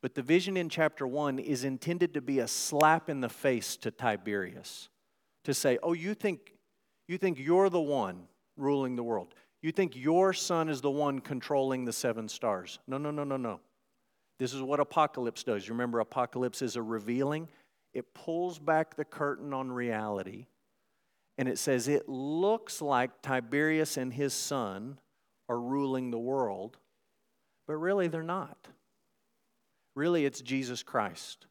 [0.02, 3.76] but the vision in chapter 1 is intended to be a slap in the face
[3.78, 4.88] to Tiberius
[5.44, 6.54] to say, oh, you think,
[7.08, 9.34] you think you're the one ruling the world.
[9.62, 12.78] You think your son is the one controlling the seven stars.
[12.86, 13.60] No, no, no, no, no.
[14.38, 15.66] This is what Apocalypse does.
[15.66, 17.48] You remember, Apocalypse is a revealing,
[17.92, 20.46] it pulls back the curtain on reality,
[21.38, 24.98] and it says it looks like Tiberius and his son
[25.48, 26.78] are ruling the world,
[27.66, 28.68] but really they're not.
[29.94, 31.46] Really, it's Jesus Christ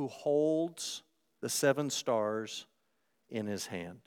[0.00, 1.02] who holds
[1.42, 2.64] the seven stars
[3.28, 4.00] in his hand.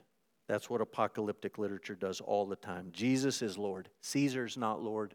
[0.47, 2.89] That's what apocalyptic literature does all the time.
[2.91, 3.89] Jesus is Lord.
[4.01, 5.13] Caesar's not Lord.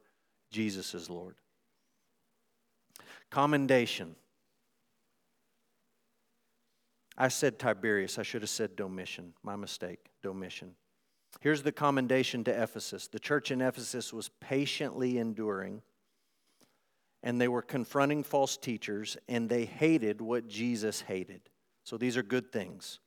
[0.53, 1.35] Jesus is Lord.
[3.31, 4.17] Commendation.
[7.17, 8.19] I said Tiberius.
[8.19, 9.35] I should have said Domitian.
[9.43, 10.11] My mistake.
[10.23, 10.75] Domitian.
[11.41, 13.07] Here's the commendation to Ephesus.
[13.09, 15.83] The church in Ephesus was patiently enduring,
[17.23, 21.43] and they were confronting false teachers, and they hated what Jesus hated.
[21.85, 23.01] So these are good things.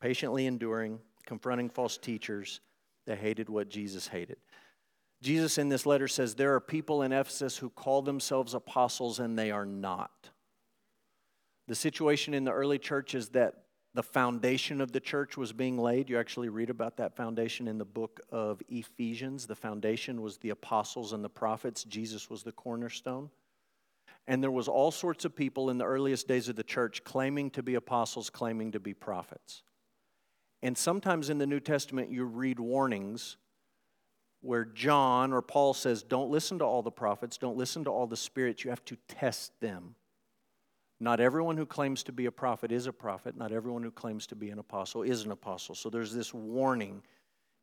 [0.00, 2.60] Patiently enduring, confronting false teachers,
[3.06, 4.36] they hated what Jesus hated.
[5.22, 9.38] Jesus in this letter says there are people in Ephesus who call themselves apostles and
[9.38, 10.30] they are not.
[11.68, 13.54] The situation in the early church is that
[13.94, 16.10] the foundation of the church was being laid.
[16.10, 19.46] You actually read about that foundation in the book of Ephesians.
[19.46, 23.30] The foundation was the apostles and the prophets, Jesus was the cornerstone.
[24.28, 27.50] And there was all sorts of people in the earliest days of the church claiming
[27.52, 29.62] to be apostles, claiming to be prophets.
[30.62, 33.36] And sometimes in the New Testament you read warnings
[34.40, 38.06] where John or Paul says, Don't listen to all the prophets, don't listen to all
[38.06, 39.94] the spirits, you have to test them.
[40.98, 43.36] Not everyone who claims to be a prophet is a prophet.
[43.36, 45.74] Not everyone who claims to be an apostle is an apostle.
[45.74, 47.02] So there's this warning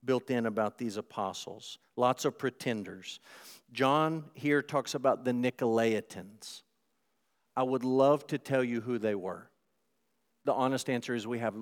[0.05, 1.79] built in about these apostles.
[1.95, 3.19] Lots of pretenders.
[3.71, 6.61] John here talks about the Nicolaitans.
[7.55, 9.49] I would love to tell you who they were.
[10.45, 11.55] The honest answer is we have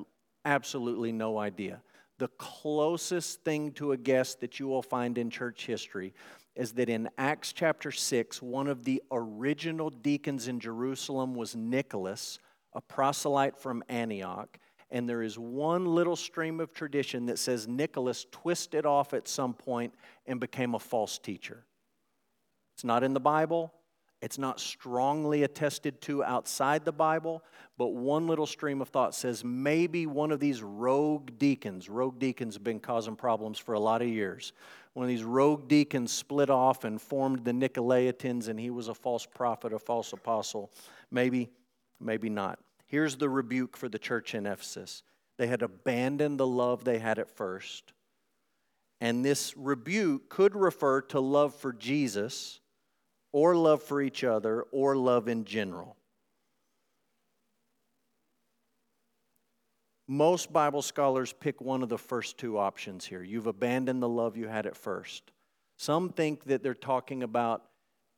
[0.43, 1.81] absolutely no idea.
[2.21, 6.13] The closest thing to a guess that you will find in church history
[6.55, 12.37] is that in Acts chapter 6, one of the original deacons in Jerusalem was Nicholas,
[12.73, 14.59] a proselyte from Antioch.
[14.91, 19.55] And there is one little stream of tradition that says Nicholas twisted off at some
[19.55, 19.95] point
[20.27, 21.65] and became a false teacher.
[22.75, 23.73] It's not in the Bible,
[24.21, 27.43] it's not strongly attested to outside the Bible,
[27.77, 32.53] but one little stream of thought says maybe one of these rogue deacons, rogue deacons
[32.53, 34.53] have been causing problems for a lot of years.
[34.93, 38.93] One of these rogue deacons split off and formed the Nicolaitans, and he was a
[38.93, 40.71] false prophet, a false apostle.
[41.09, 41.49] Maybe,
[41.99, 42.59] maybe not.
[42.85, 45.03] Here's the rebuke for the church in Ephesus
[45.37, 47.93] they had abandoned the love they had at first.
[48.99, 52.60] And this rebuke could refer to love for Jesus
[53.31, 55.95] or love for each other or love in general.
[60.07, 63.23] Most Bible scholars pick one of the first two options here.
[63.23, 65.31] You've abandoned the love you had at first.
[65.77, 67.63] Some think that they're talking about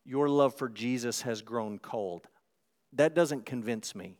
[0.03, 2.27] your love for Jesus has grown cold.
[2.93, 4.17] That doesn't convince me.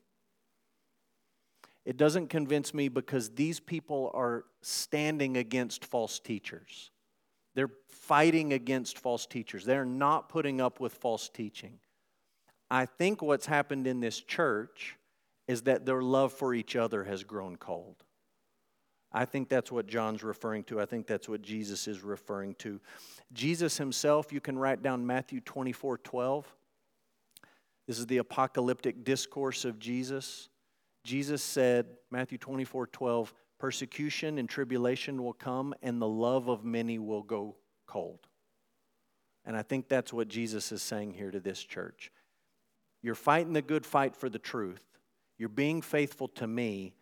[1.84, 6.92] It doesn't convince me because these people are standing against false teachers.
[7.56, 9.66] They're fighting against false teachers.
[9.66, 11.80] They're not putting up with false teaching.
[12.70, 14.98] I think what's happened in this church
[15.48, 17.98] is that their love for each other has grown cold.
[19.12, 20.82] I think that's what John's referring to.
[20.82, 22.82] I think that's what Jesus is referring to.
[23.32, 26.56] Jesus himself, you can write down Matthew 24 12.
[27.88, 30.50] This is the apocalyptic discourse of Jesus.
[31.04, 36.99] Jesus said, Matthew 24 12, Persecution and tribulation will come, and the love of many
[36.99, 37.56] will go
[37.88, 38.28] cold.
[39.45, 42.12] And I think that's what Jesus is saying here to this church.
[43.02, 44.84] You're fighting the good fight for the truth,
[45.38, 46.93] you're being faithful to me,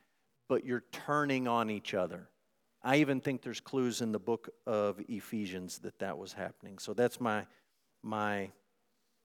[0.47, 2.29] but you're turning on each other.
[2.83, 6.77] I even think there's clues in the book of Ephesians that that was happening.
[6.77, 7.47] So that's my,
[8.03, 8.51] my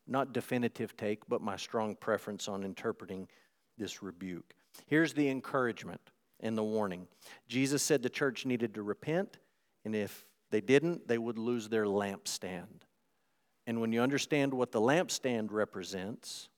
[0.07, 3.29] not definitive take, but my strong preference on interpreting
[3.77, 4.55] this rebuke.
[4.87, 6.01] Here's the encouragement
[6.41, 7.07] and the warning.
[7.49, 9.39] Jesus said the church needed to repent,
[9.85, 12.83] and if they didn't, they would lose their lampstand.
[13.67, 16.49] And when you understand what the lampstand represents,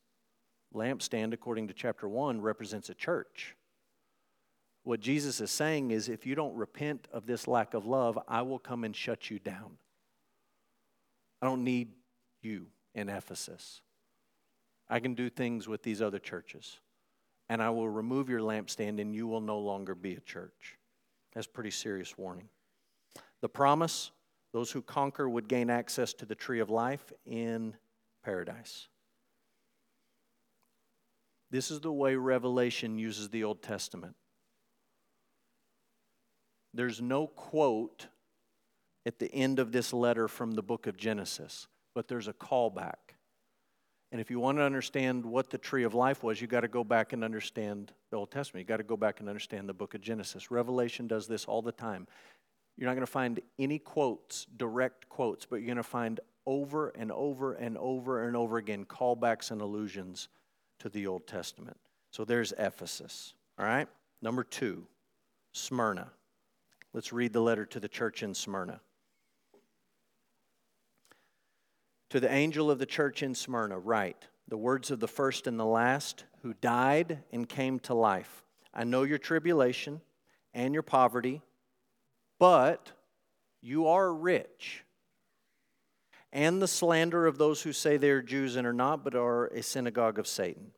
[0.75, 3.57] lampstand, according to chapter 1, represents a church.
[4.85, 8.43] What Jesus is saying is if you don't repent of this lack of love, I
[8.43, 9.79] will come and shut you down.
[11.41, 11.93] I don't need
[12.43, 13.81] you in Ephesus.
[14.89, 16.79] I can do things with these other churches
[17.49, 20.77] and I will remove your lampstand, and you will no longer be a church.
[21.35, 22.49] That's pretty serious warning.
[23.41, 24.11] The promise
[24.53, 27.77] those who conquer would gain access to the tree of life in
[28.25, 28.89] paradise.
[31.51, 34.15] This is the way Revelation uses the Old Testament.
[36.75, 38.07] There's no quote
[39.07, 43.17] at the end of this letter from the book of Genesis, but there's a callback.
[44.11, 46.69] And if you want to understand what the tree of life was, you've got to
[46.69, 48.63] go back and understand the Old Testament.
[48.63, 50.51] You've got to go back and understand the book of Genesis.
[50.51, 52.07] Revelation does this all the time.
[52.77, 56.89] You're not going to find any quotes, direct quotes, but you're going to find over
[56.91, 60.29] and over and over and over again callbacks and allusions
[60.79, 61.77] to the Old Testament.
[62.11, 63.35] So there's Ephesus.
[63.59, 63.89] All right?
[64.23, 64.87] Number two,
[65.53, 66.11] Smyrna.
[66.95, 68.81] Let's read the letter to the church in Smyrna.
[72.11, 75.61] To the angel of the church in Smyrna, write the words of the first and
[75.61, 78.45] the last who died and came to life.
[78.73, 80.01] I know your tribulation
[80.55, 81.43] and your poverty,
[82.39, 82.93] but
[83.61, 84.85] you are rich.
[86.33, 89.47] And the slander of those who say they are Jews and are not, but are
[89.49, 90.73] a synagogue of Satan.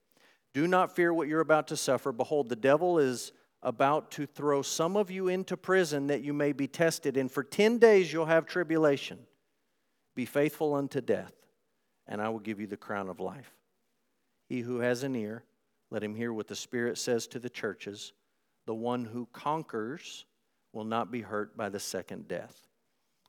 [0.52, 2.10] Do not fear what you're about to suffer.
[2.10, 6.52] Behold, the devil is about to throw some of you into prison that you may
[6.52, 9.18] be tested, and for 10 days you'll have tribulation.
[10.20, 11.32] Be faithful unto death,
[12.06, 13.54] and I will give you the crown of life.
[14.50, 15.44] He who has an ear,
[15.90, 18.12] let him hear what the Spirit says to the churches.
[18.66, 20.26] The one who conquers
[20.74, 22.66] will not be hurt by the second death.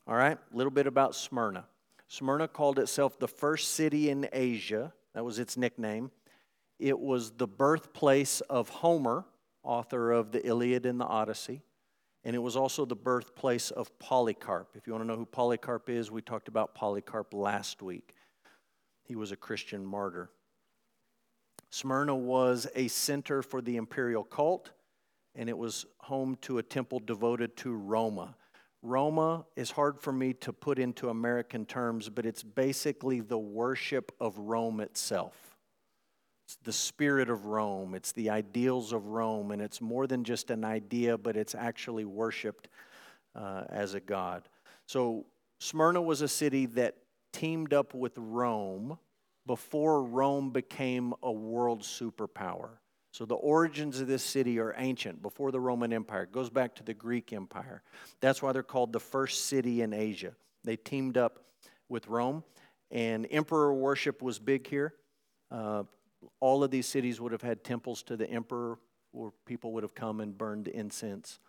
[0.05, 1.63] All right, a little bit about Smyrna.
[2.09, 6.11] Smyrna called itself the first city in Asia, that was its nickname.
[6.77, 9.23] It was the birthplace of Homer,
[9.63, 11.61] author of the Iliad and the Odyssey.
[12.23, 14.75] And it was also the birthplace of Polycarp.
[14.75, 18.13] If you want to know who Polycarp is, we talked about Polycarp last week.
[19.03, 20.29] He was a Christian martyr.
[21.71, 24.71] Smyrna was a center for the imperial cult,
[25.35, 28.35] and it was home to a temple devoted to Roma.
[28.83, 34.11] Roma is hard for me to put into American terms, but it's basically the worship
[34.19, 35.50] of Rome itself.
[36.51, 40.49] It's the spirit of Rome, it's the ideals of Rome, and it's more than just
[40.51, 42.67] an idea, but it's actually worshiped
[43.33, 44.49] uh, as a god.
[44.85, 45.27] So,
[45.61, 46.97] Smyrna was a city that
[47.31, 48.97] teamed up with Rome
[49.47, 52.71] before Rome became a world superpower.
[53.11, 56.23] So the origins of this city are ancient, before the Roman Empire.
[56.23, 57.81] It goes back to the Greek Empire.
[58.19, 60.33] That's why they're called the first city in Asia.
[60.65, 61.45] They teamed up
[61.87, 62.43] with Rome,
[62.89, 64.95] and emperor worship was big here.
[65.49, 65.83] Uh,
[66.39, 68.77] all of these cities would have had temples to the emperor
[69.11, 71.39] where people would have come and burned incense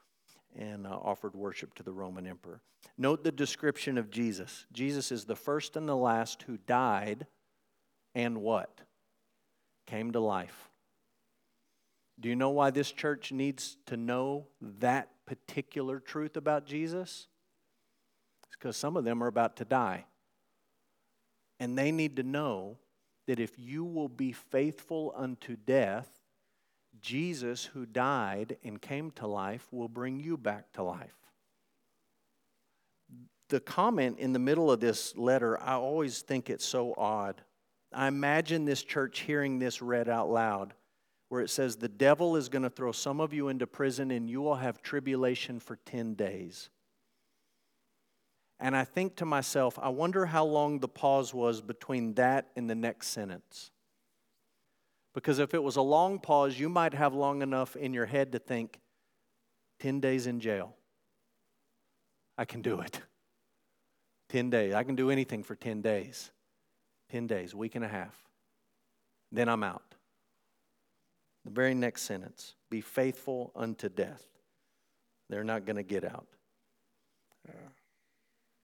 [0.56, 2.60] and uh, offered worship to the Roman emperor.
[2.98, 4.66] Note the description of Jesus.
[4.72, 7.26] Jesus is the first and the last who died
[8.14, 8.80] and what?
[9.86, 10.68] Came to life.
[12.20, 17.26] Do you know why this church needs to know that particular truth about Jesus?
[18.46, 20.04] It's because some of them are about to die.
[21.58, 22.78] And they need to know
[23.26, 26.08] that if you will be faithful unto death,
[27.00, 31.16] Jesus, who died and came to life, will bring you back to life.
[33.48, 37.42] The comment in the middle of this letter, I always think it's so odd.
[37.92, 40.74] I imagine this church hearing this read out loud,
[41.28, 44.30] where it says, The devil is going to throw some of you into prison and
[44.30, 46.70] you will have tribulation for 10 days.
[48.62, 52.70] And I think to myself, I wonder how long the pause was between that and
[52.70, 53.72] the next sentence.
[55.14, 58.30] Because if it was a long pause, you might have long enough in your head
[58.32, 58.78] to think
[59.80, 60.76] 10 days in jail.
[62.38, 63.00] I can do it.
[64.28, 64.74] 10 days.
[64.74, 66.30] I can do anything for 10 days.
[67.10, 68.16] 10 days, week and a half.
[69.32, 69.96] Then I'm out.
[71.44, 74.24] The very next sentence be faithful unto death.
[75.28, 76.28] They're not going to get out.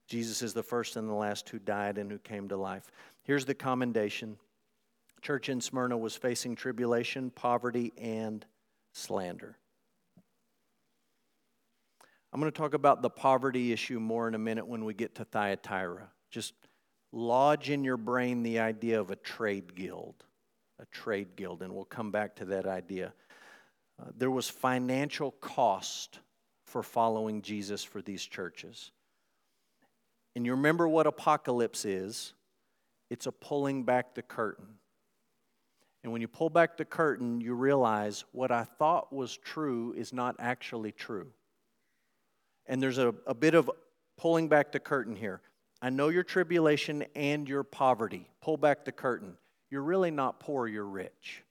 [0.09, 2.91] Jesus is the first and the last who died and who came to life.
[3.21, 4.37] Here's the commendation
[5.21, 8.45] Church in Smyrna was facing tribulation, poverty, and
[8.91, 9.57] slander.
[12.31, 15.15] I'm going to talk about the poverty issue more in a minute when we get
[15.15, 16.09] to Thyatira.
[16.31, 16.53] Just
[17.11, 20.23] lodge in your brain the idea of a trade guild,
[20.79, 23.13] a trade guild, and we'll come back to that idea.
[24.01, 26.19] Uh, there was financial cost
[26.65, 28.91] for following Jesus for these churches.
[30.39, 32.33] And you remember what apocalypse is
[33.09, 34.67] it's a pulling back the curtain.
[36.01, 40.13] And when you pull back the curtain, you realize what I thought was true is
[40.13, 41.27] not actually true.
[42.67, 43.69] And there's a, a bit of
[44.17, 45.41] pulling back the curtain here.
[45.81, 48.29] I know your tribulation and your poverty.
[48.41, 49.35] Pull back the curtain.
[49.69, 51.43] You're really not poor, you're rich.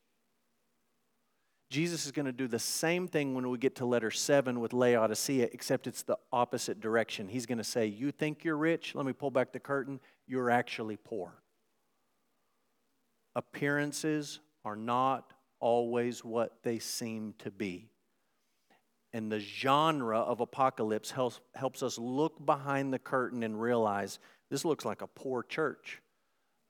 [1.70, 4.72] Jesus is going to do the same thing when we get to letter 7 with
[4.72, 7.28] Laodicea, except it's the opposite direction.
[7.28, 8.94] He's going to say, You think you're rich?
[8.94, 10.00] Let me pull back the curtain.
[10.26, 11.42] You're actually poor.
[13.36, 17.90] Appearances are not always what they seem to be.
[19.12, 24.18] And the genre of apocalypse helps, helps us look behind the curtain and realize
[24.50, 26.00] this looks like a poor church,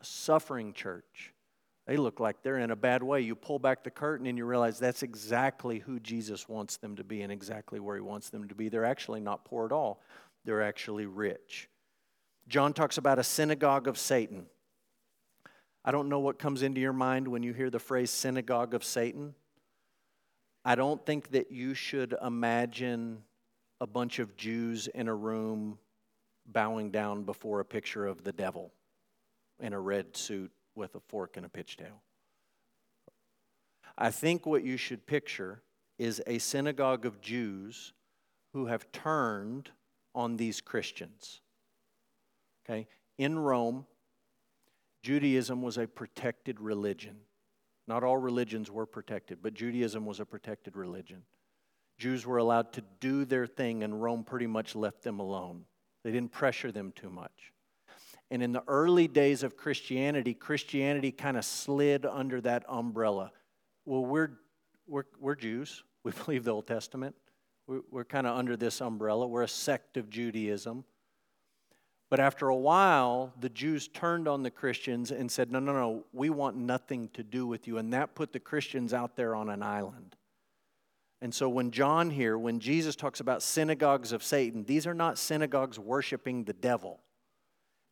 [0.00, 1.32] a suffering church
[1.88, 3.22] they look like they're in a bad way.
[3.22, 7.02] You pull back the curtain and you realize that's exactly who Jesus wants them to
[7.02, 8.68] be and exactly where he wants them to be.
[8.68, 10.02] They're actually not poor at all,
[10.44, 11.70] they're actually rich.
[12.46, 14.44] John talks about a synagogue of Satan.
[15.82, 18.84] I don't know what comes into your mind when you hear the phrase synagogue of
[18.84, 19.34] Satan.
[20.66, 23.22] I don't think that you should imagine
[23.80, 25.78] a bunch of Jews in a room
[26.44, 28.72] bowing down before a picture of the devil
[29.58, 32.00] in a red suit with a fork and a pitchtail.
[33.98, 35.62] I think what you should picture
[35.98, 37.92] is a synagogue of Jews
[38.52, 39.70] who have turned
[40.14, 41.42] on these Christians.
[42.64, 42.86] Okay?
[43.18, 43.86] In Rome,
[45.02, 47.16] Judaism was a protected religion.
[47.86, 51.22] Not all religions were protected, but Judaism was a protected religion.
[51.98, 55.64] Jews were allowed to do their thing, and Rome pretty much left them alone.
[56.04, 57.52] They didn't pressure them too much.
[58.30, 63.32] And in the early days of Christianity, Christianity kind of slid under that umbrella.
[63.84, 64.38] Well, we're,
[64.86, 65.82] we're, we're Jews.
[66.04, 67.16] We believe the Old Testament.
[67.66, 69.26] We're, we're kind of under this umbrella.
[69.26, 70.84] We're a sect of Judaism.
[72.08, 76.04] But after a while, the Jews turned on the Christians and said, No, no, no,
[76.12, 77.78] we want nothing to do with you.
[77.78, 80.16] And that put the Christians out there on an island.
[81.20, 85.18] And so when John here, when Jesus talks about synagogues of Satan, these are not
[85.18, 87.00] synagogues worshiping the devil,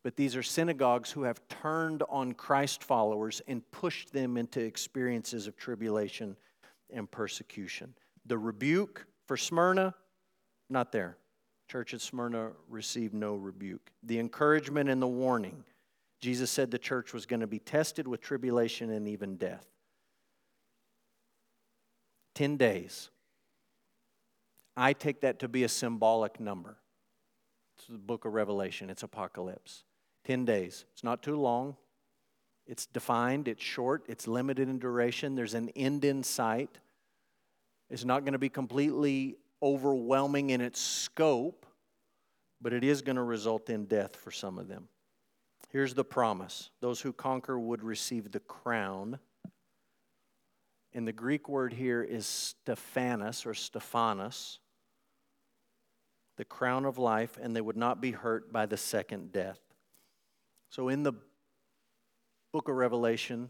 [0.07, 5.47] but these are synagogues who have turned on Christ followers and pushed them into experiences
[5.47, 6.37] of tribulation
[6.89, 7.93] and persecution.
[8.25, 9.93] The rebuke for Smyrna,
[10.69, 11.17] not there.
[11.69, 13.91] Church at Smyrna received no rebuke.
[14.01, 15.65] The encouragement and the warning.
[16.21, 19.67] Jesus said the church was going to be tested with tribulation and even death.
[22.35, 23.09] 10 days.
[24.77, 26.77] I take that to be a symbolic number.
[27.77, 29.83] It's the book of Revelation, it's apocalypse.
[30.27, 30.83] 10 days.
[30.91, 31.77] It's not too long.
[32.65, 35.35] It's defined, it's short, it's limited in duration.
[35.35, 36.79] There's an end in sight.
[37.89, 41.65] It's not going to be completely overwhelming in its scope,
[42.59, 44.89] but it is going to result in death for some of them.
[45.69, 49.19] Here's the promise those who conquer would receive the crown.
[50.93, 54.59] And the Greek word here is Stephanos or Stephanos,
[56.35, 59.59] the crown of life, and they would not be hurt by the second death.
[60.69, 61.13] So in the
[62.51, 63.49] book of Revelation,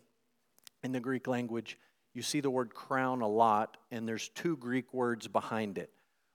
[0.83, 1.77] in the Greek language,
[2.13, 5.91] you see the word crown a lot, and there's two Greek words behind it.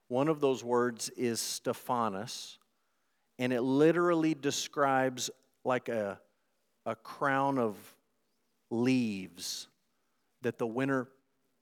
[0.08, 2.58] One of those words is Stephanos,
[3.38, 5.30] and it literally describes
[5.64, 6.20] like a,
[6.86, 7.76] a crown of
[8.70, 9.68] leaves
[10.42, 11.08] that the winner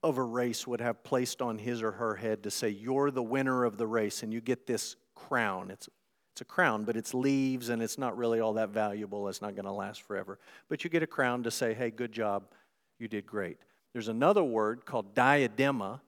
[0.02, 3.22] of a race would have placed on his or her head to say, You're the
[3.22, 5.70] winner of the race, and you get this crown.
[5.70, 5.88] It's,
[6.32, 9.28] it's a crown, but it's leaves, and it's not really all that valuable.
[9.28, 10.38] It's not going to last forever.
[10.68, 12.44] But you get a crown to say, Hey, good job.
[12.98, 13.58] You did great.
[13.92, 16.00] There's another word called diadema,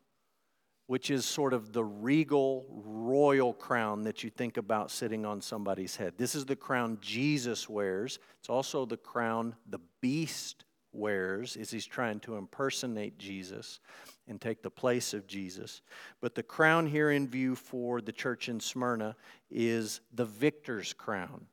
[0.86, 5.96] which is sort of the regal royal crown that you think about sitting on somebody's
[5.96, 6.14] head.
[6.16, 8.18] This is the crown Jesus wears.
[8.40, 13.80] It's also the crown the beast wears is he's trying to impersonate Jesus
[14.28, 15.82] and take the place of Jesus.
[16.20, 19.16] But the crown here in view for the church in Smyrna
[19.50, 21.46] is the victor's crown.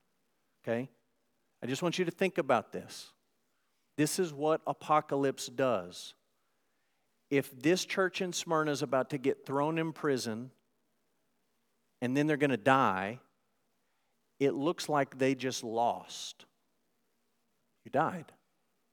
[0.64, 0.90] Okay?
[1.64, 3.12] I just want you to think about this.
[3.98, 6.14] This is what apocalypse does
[7.30, 10.52] if this church in Smyrna is about to get thrown in prison
[12.02, 13.20] and then they're going to die,
[14.40, 16.46] it looks like they just lost.
[17.86, 18.32] You died.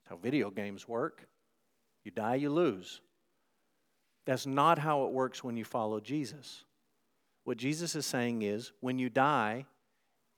[0.06, 1.26] How video games work.
[2.04, 3.00] You die, you lose.
[4.24, 6.64] That's not how it works when you follow Jesus.
[7.44, 9.66] What Jesus is saying is when you die,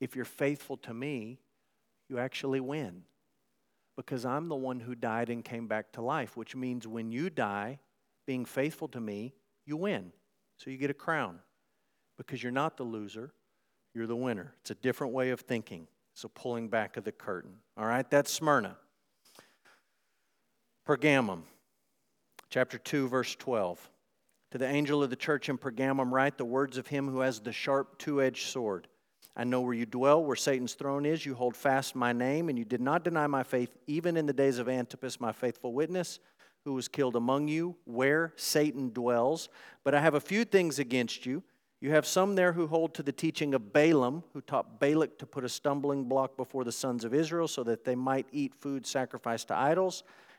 [0.00, 1.38] if you're faithful to me,
[2.08, 3.02] you actually win.
[3.96, 7.30] Because I'm the one who died and came back to life, which means when you
[7.30, 7.78] die,
[8.26, 9.34] being faithful to me,
[9.66, 10.12] you win.
[10.58, 11.38] So you get a crown
[12.16, 13.32] because you're not the loser,
[13.94, 14.54] you're the winner.
[14.60, 15.88] It's a different way of thinking.
[16.14, 17.52] So pulling back of the curtain.
[17.76, 18.76] All right, that's Smyrna.
[20.88, 21.42] Pergamum,
[22.48, 23.90] chapter 2, verse 12.
[24.52, 27.40] To the angel of the church in Pergamum, write the words of him who has
[27.40, 28.88] the sharp two edged sword.
[29.36, 31.26] I know where you dwell, where Satan's throne is.
[31.26, 34.32] You hold fast my name, and you did not deny my faith, even in the
[34.32, 36.20] days of Antipas, my faithful witness
[36.64, 39.50] who was killed among you, where Satan dwells.
[39.84, 41.42] But I have a few things against you.
[41.82, 45.26] You have some there who hold to the teaching of Balaam, who taught Balak to
[45.26, 48.86] put a stumbling block before the sons of Israel so that they might eat food
[48.86, 50.02] sacrificed to idols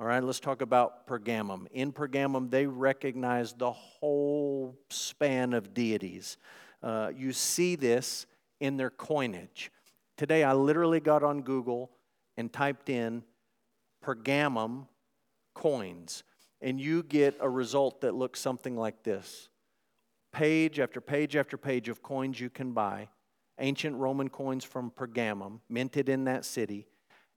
[0.00, 1.66] All right, let's talk about Pergamum.
[1.70, 6.36] In Pergamum, they recognize the whole span of deities.
[6.82, 8.26] Uh, you see this
[8.58, 9.70] in their coinage.
[10.16, 11.92] Today, I literally got on Google
[12.36, 13.22] and typed in
[14.04, 14.88] Pergamum
[15.54, 16.24] coins,
[16.60, 19.48] and you get a result that looks something like this
[20.32, 23.08] page after page after page of coins you can buy,
[23.60, 26.88] ancient Roman coins from Pergamum, minted in that city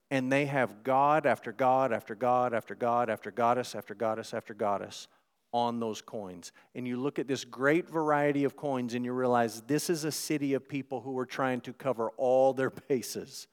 [0.10, 4.54] and they have God after God after God after God after goddess after goddess after
[4.54, 5.08] goddess
[5.54, 6.52] on those coins.
[6.76, 10.12] And you look at this great variety of coins and you realize this is a
[10.12, 13.48] city of people who were trying to cover all their bases.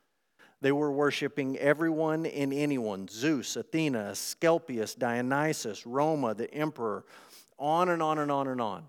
[0.61, 7.05] They were worshiping everyone and anyone Zeus, Athena, Asclepius, Dionysus, Roma, the emperor,
[7.59, 8.85] on and on and on and on.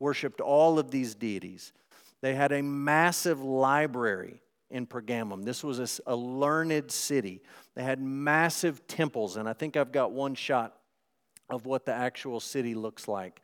[0.00, 1.72] Worshipped all of these deities.
[2.20, 5.44] They had a massive library in Pergamum.
[5.44, 7.42] This was a, a, learned city.
[7.74, 10.76] They had massive temples, and I think I've got one shot
[11.48, 13.40] of what the actual city looks like.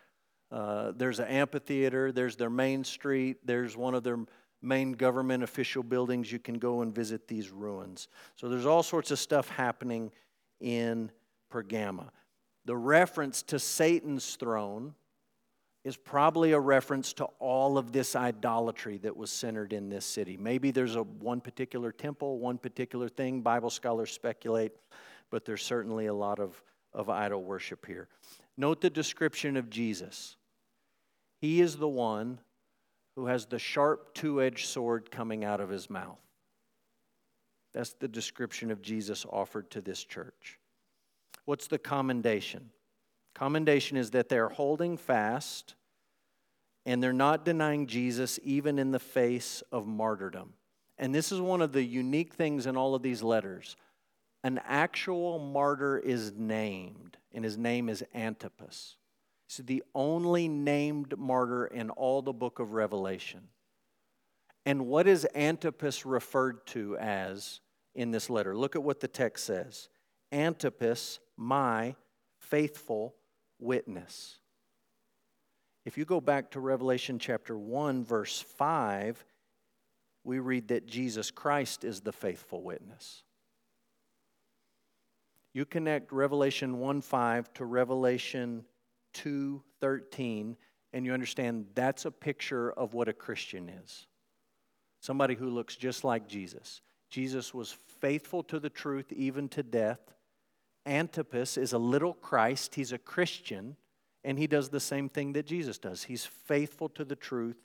[0.50, 4.18] Uh, there's an amphitheater, there's their main street, there's one of their
[4.62, 6.30] main government official buildings.
[6.30, 8.08] You can go and visit these ruins.
[8.36, 10.12] So there's all sorts of stuff happening
[10.60, 11.10] in
[11.52, 12.10] Pergama.
[12.64, 14.94] The reference to Satan's throne
[15.86, 20.36] is probably a reference to all of this idolatry that was centered in this city.
[20.36, 23.40] Maybe there's a one particular temple, one particular thing.
[23.40, 24.72] Bible scholars speculate,
[25.30, 26.60] but there's certainly a lot of,
[26.92, 28.08] of idol worship here.
[28.56, 30.34] Note the description of Jesus.
[31.40, 32.40] He is the one
[33.14, 36.18] who has the sharp two edged sword coming out of his mouth.
[37.72, 40.58] That's the description of Jesus offered to this church.
[41.44, 42.70] What's the commendation?
[43.36, 45.74] Commendation is that they're holding fast
[46.86, 50.54] and they're not denying Jesus even in the face of martyrdom.
[50.96, 53.76] And this is one of the unique things in all of these letters.
[54.42, 58.96] An actual martyr is named, and his name is Antipas.
[59.48, 63.48] He's the only named martyr in all the book of Revelation.
[64.64, 67.60] And what is Antipas referred to as
[67.94, 68.56] in this letter?
[68.56, 69.90] Look at what the text says
[70.32, 71.96] Antipas, my
[72.38, 73.14] faithful
[73.58, 74.38] witness.
[75.84, 79.24] If you go back to Revelation chapter 1, verse 5,
[80.24, 83.22] we read that Jesus Christ is the faithful witness.
[85.52, 88.64] You connect Revelation 1 5 to Revelation
[89.14, 90.56] 2 13,
[90.92, 94.06] and you understand that's a picture of what a Christian is
[95.06, 96.80] somebody who looks just like Jesus.
[97.10, 100.00] Jesus was faithful to the truth even to death.
[100.86, 103.76] Antipas is a little Christ, he's a Christian
[104.26, 106.02] and he does the same thing that Jesus does.
[106.02, 107.62] He's faithful to the truth,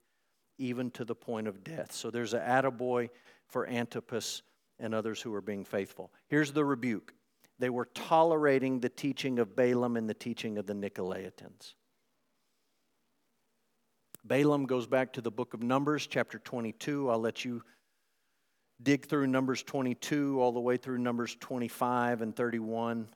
[0.60, 1.92] even to the point of death.
[1.92, 3.10] So there's an attaboy
[3.48, 4.44] for Antipas
[4.80, 6.12] and others who are being faithful.
[6.28, 7.14] Here's the rebuke
[7.58, 11.74] they were tolerating the teaching of Balaam and the teaching of the Nicolaitans.
[14.24, 17.10] Balaam goes back to the book of Numbers, chapter 22.
[17.10, 17.64] I'll let you
[18.84, 23.08] dig through Numbers 22 all the way through Numbers 25 and 31.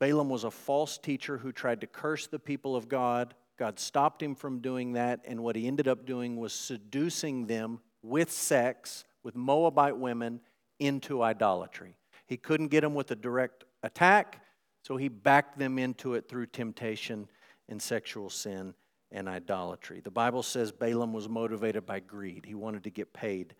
[0.00, 3.34] Balaam was a false teacher who tried to curse the people of God.
[3.58, 7.80] God stopped him from doing that, and what he ended up doing was seducing them
[8.02, 10.40] with sex, with Moabite women,
[10.80, 11.96] into idolatry.
[12.26, 14.42] He couldn't get them with a direct attack,
[14.82, 17.28] so he backed them into it through temptation
[17.68, 18.74] and sexual sin
[19.12, 20.00] and idolatry.
[20.00, 22.44] The Bible says Balaam was motivated by greed.
[22.46, 23.54] He wanted to get paid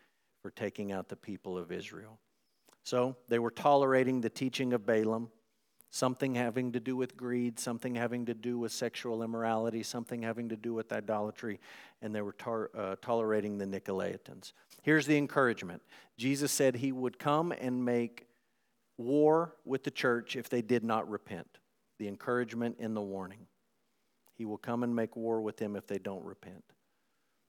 [0.44, 2.18] for taking out the people of Israel.
[2.82, 5.30] So they were tolerating the teaching of Balaam
[5.88, 10.50] something having to do with greed, something having to do with sexual immorality, something having
[10.50, 11.58] to do with idolatry,
[12.02, 14.52] and they were tar- uh, tolerating the Nicolaitans.
[14.82, 15.80] Here's the encouragement
[16.18, 18.26] Jesus said he would come and make
[18.98, 21.58] war with the church if they did not repent.
[21.98, 23.46] The encouragement in the warning.
[24.34, 26.64] He will come and make war with them if they don't repent.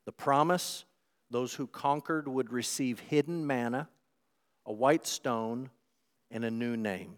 [0.06, 0.86] The promise
[1.30, 3.90] those who conquered would receive hidden manna,
[4.66, 5.70] a white stone,
[6.32, 7.18] and a new name.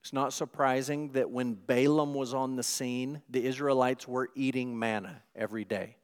[0.00, 5.22] It's not surprising that when Balaam was on the scene, the Israelites were eating manna
[5.36, 5.96] every day.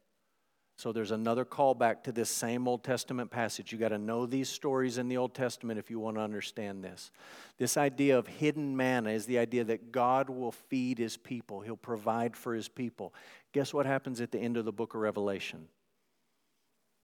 [0.77, 3.71] So there's another callback to this same Old Testament passage.
[3.71, 6.83] You got to know these stories in the Old Testament if you want to understand
[6.83, 7.11] this.
[7.57, 11.75] This idea of hidden manna is the idea that God will feed his people, he'll
[11.75, 13.13] provide for his people.
[13.53, 15.67] Guess what happens at the end of the book of Revelation?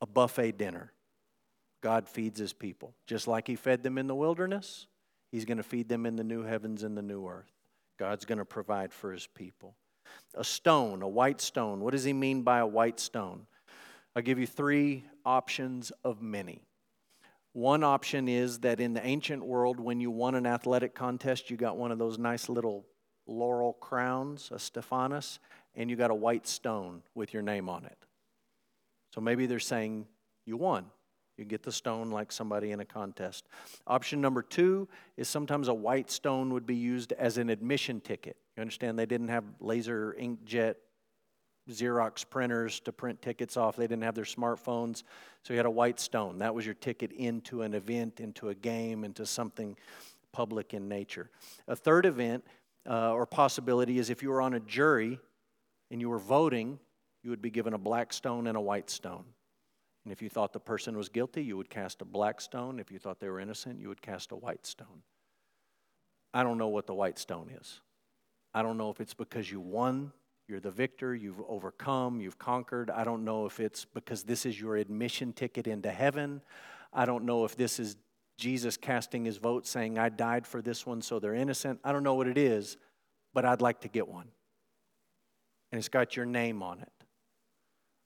[0.01, 0.91] A buffet dinner.
[1.81, 2.93] God feeds his people.
[3.07, 4.87] Just like he fed them in the wilderness,
[5.33, 7.51] He's going to feed them in the new heavens and the new earth.
[7.97, 9.73] God's going to provide for his people.
[10.35, 11.79] A stone, a white stone.
[11.79, 13.47] What does he mean by a white stone?
[14.15, 16.61] I'll give you three options of many.
[17.53, 21.57] One option is that in the ancient world, when you won an athletic contest, you
[21.57, 22.85] got one of those nice little
[23.27, 25.39] laurel crowns, a Stephanos,
[25.75, 27.97] and you got a white stone with your name on it.
[29.13, 30.07] So maybe they're saying
[30.45, 30.85] you won.
[31.37, 33.47] You get the stone like somebody in a contest.
[33.87, 34.87] Option number two
[35.17, 38.37] is sometimes a white stone would be used as an admission ticket.
[38.55, 40.75] You understand they didn't have laser inkjet
[41.69, 43.75] Xerox printers to print tickets off.
[43.75, 45.03] They didn't have their smartphones.
[45.43, 46.39] So you had a white stone.
[46.39, 49.77] That was your ticket into an event, into a game, into something
[50.31, 51.29] public in nature.
[51.67, 52.43] A third event
[52.89, 55.19] uh, or possibility is if you were on a jury
[55.89, 56.79] and you were voting,
[57.23, 59.23] you would be given a black stone and a white stone.
[60.03, 62.79] And if you thought the person was guilty, you would cast a black stone.
[62.79, 65.03] If you thought they were innocent, you would cast a white stone.
[66.33, 67.79] I don't know what the white stone is.
[68.53, 70.11] I don't know if it's because you won
[70.47, 72.89] you're the victor, you've overcome, you've conquered.
[72.89, 76.41] I don't know if it's because this is your admission ticket into heaven.
[76.91, 77.95] I don't know if this is
[78.37, 81.79] Jesus casting his vote saying, I died for this one, so they're innocent.
[81.83, 82.77] I don't know what it is,
[83.33, 84.27] but I'd like to get one.
[85.71, 86.91] And it's got your name on it,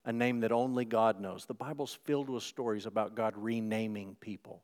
[0.05, 1.45] a name that only God knows.
[1.45, 4.63] The Bible's filled with stories about God renaming people.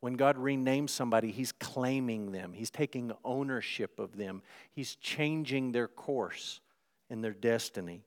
[0.00, 4.42] When God renames somebody, He's claiming them, He's taking ownership of them,
[4.72, 6.60] He's changing their course
[7.10, 8.02] in their destiny.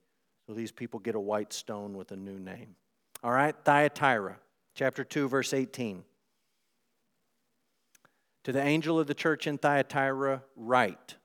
[0.48, 2.76] So these people get a white stone with a new name.
[3.24, 4.38] All right, Thyatira,
[4.76, 6.04] chapter 2, verse 18.
[8.46, 11.16] To the angel of the church in Thyatira, write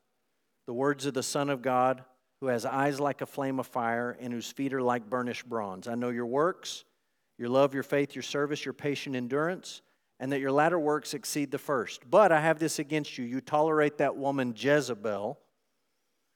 [0.66, 2.04] the words of the Son of God,
[2.40, 5.88] who has eyes like a flame of fire and whose feet are like burnished bronze.
[5.88, 6.84] I know your works,
[7.38, 9.80] your love, your faith, your service, your patient endurance,
[10.20, 12.08] and that your latter works exceed the first.
[12.10, 15.38] But I have this against you you tolerate that woman Jezebel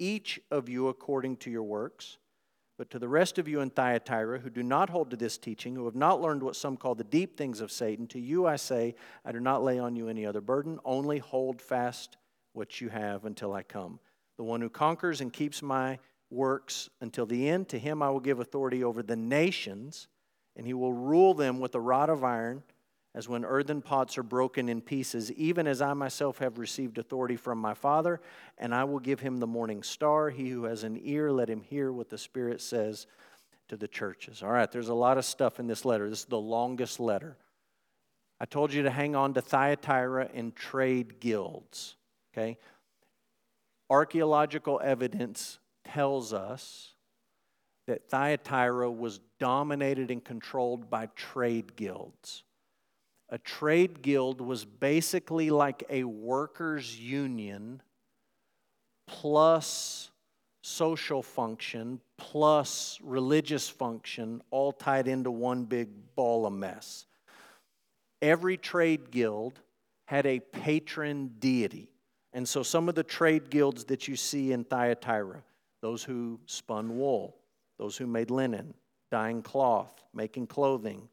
[0.00, 2.18] each of you according to your works.
[2.76, 5.76] But to the rest of you in Thyatira who do not hold to this teaching,
[5.76, 8.56] who have not learned what some call the deep things of Satan, to you I
[8.56, 8.94] say,
[9.24, 12.16] I do not lay on you any other burden, only hold fast
[12.54, 14.00] what you have until I come.
[14.38, 15.98] The one who conquers and keeps my
[16.30, 20.08] works until the end, to him I will give authority over the nations,
[20.56, 22.62] and he will rule them with a rod of iron
[23.14, 27.36] as when earthen pots are broken in pieces, even as I myself have received authority
[27.36, 28.20] from my Father,
[28.56, 30.30] and I will give him the morning star.
[30.30, 33.06] He who has an ear, let him hear what the Spirit says
[33.68, 34.42] to the churches.
[34.42, 36.08] All right, there's a lot of stuff in this letter.
[36.08, 37.36] This is the longest letter.
[38.40, 41.96] I told you to hang on to Thyatira and trade guilds,
[42.32, 42.58] okay?
[43.90, 46.94] Archaeological evidence tells us
[47.86, 52.44] that Thyatira was dominated and controlled by trade guilds.
[53.30, 57.80] A trade guild was basically like a workers' union
[59.06, 60.10] plus
[60.62, 67.06] social function plus religious function all tied into one big ball of mess.
[68.20, 69.60] Every trade guild
[70.06, 71.88] had a patron deity.
[72.32, 75.42] And so some of the trade guilds that you see in Thyatira,
[75.80, 77.36] those who spun wool,
[77.78, 78.74] those who made linen,
[79.10, 81.08] dyeing cloth, making clothing,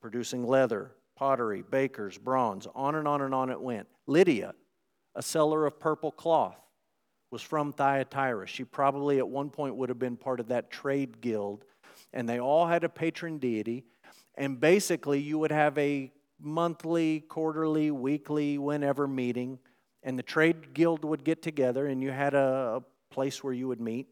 [0.00, 3.88] producing leather, pottery, bakers, bronze, on and on and on it went.
[4.06, 4.54] Lydia,
[5.14, 6.60] a seller of purple cloth,
[7.30, 8.46] was from Thyatira.
[8.46, 11.64] She probably at one point would have been part of that trade guild,
[12.12, 13.84] and they all had a patron deity.
[14.36, 19.58] And basically, you would have a monthly, quarterly, weekly, whenever meeting,
[20.02, 23.66] and the trade guild would get together, and you had a, a place where you
[23.68, 24.06] would meet,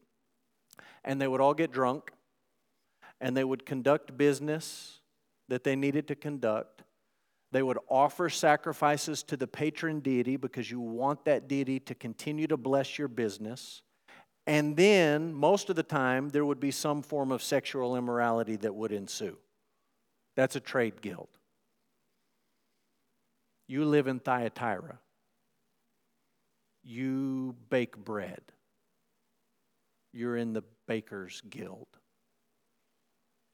[1.04, 2.10] and they would all get drunk,
[3.20, 5.00] and they would conduct business
[5.48, 6.82] that they needed to conduct,
[7.54, 12.48] they would offer sacrifices to the patron deity because you want that deity to continue
[12.48, 13.80] to bless your business.
[14.44, 18.74] And then, most of the time, there would be some form of sexual immorality that
[18.74, 19.38] would ensue.
[20.34, 21.28] That's a trade guild.
[23.68, 24.98] You live in Thyatira.
[26.82, 28.42] You bake bread.
[30.12, 31.86] You're in the baker's guild.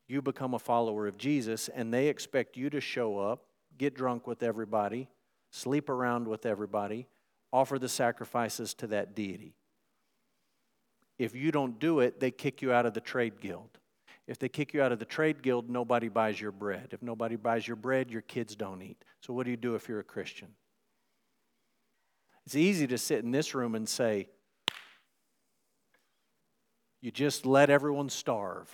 [0.08, 3.44] You become a follower of Jesus, and they expect you to show up
[3.80, 5.08] get drunk with everybody,
[5.50, 7.06] sleep around with everybody,
[7.50, 9.54] offer the sacrifices to that deity.
[11.18, 13.78] If you don't do it, they kick you out of the trade guild.
[14.26, 16.88] If they kick you out of the trade guild, nobody buys your bread.
[16.92, 19.02] If nobody buys your bread, your kids don't eat.
[19.22, 20.48] So, what do you do if you're a Christian?
[22.44, 24.28] It's easy to sit in this room and say,
[27.00, 28.68] you just let everyone starve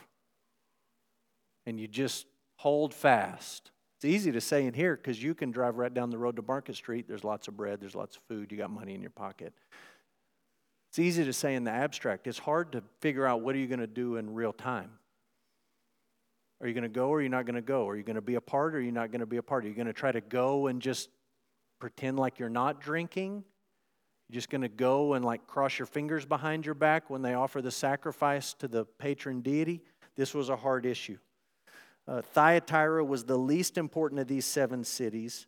[1.64, 2.26] and you just
[2.56, 3.70] hold fast.
[3.96, 6.42] It's easy to say in here because you can drive right down the road to
[6.42, 7.06] Market Street.
[7.08, 9.54] There's lots of bread, there's lots of food, you got money in your pocket.
[10.90, 12.26] It's easy to say in the abstract.
[12.26, 14.90] It's hard to figure out what are you going to do in real time.
[16.60, 17.86] Are you going to go or are you not going to go?
[17.88, 19.42] Are you going to be a part or are you not going to be a
[19.42, 19.64] part?
[19.64, 21.10] Are you going to try to go and just
[21.80, 23.44] pretend like you're not drinking?
[24.28, 27.34] You're just going to go and like cross your fingers behind your back when they
[27.34, 29.82] offer the sacrifice to the patron deity?
[30.16, 31.18] This was a hard issue.
[32.08, 35.46] Uh, Thyatira was the least important of these seven cities.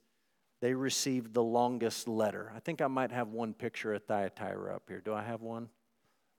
[0.61, 2.53] They received the longest letter.
[2.55, 5.01] I think I might have one picture of Thyatira up here.
[5.01, 5.69] Do I have one?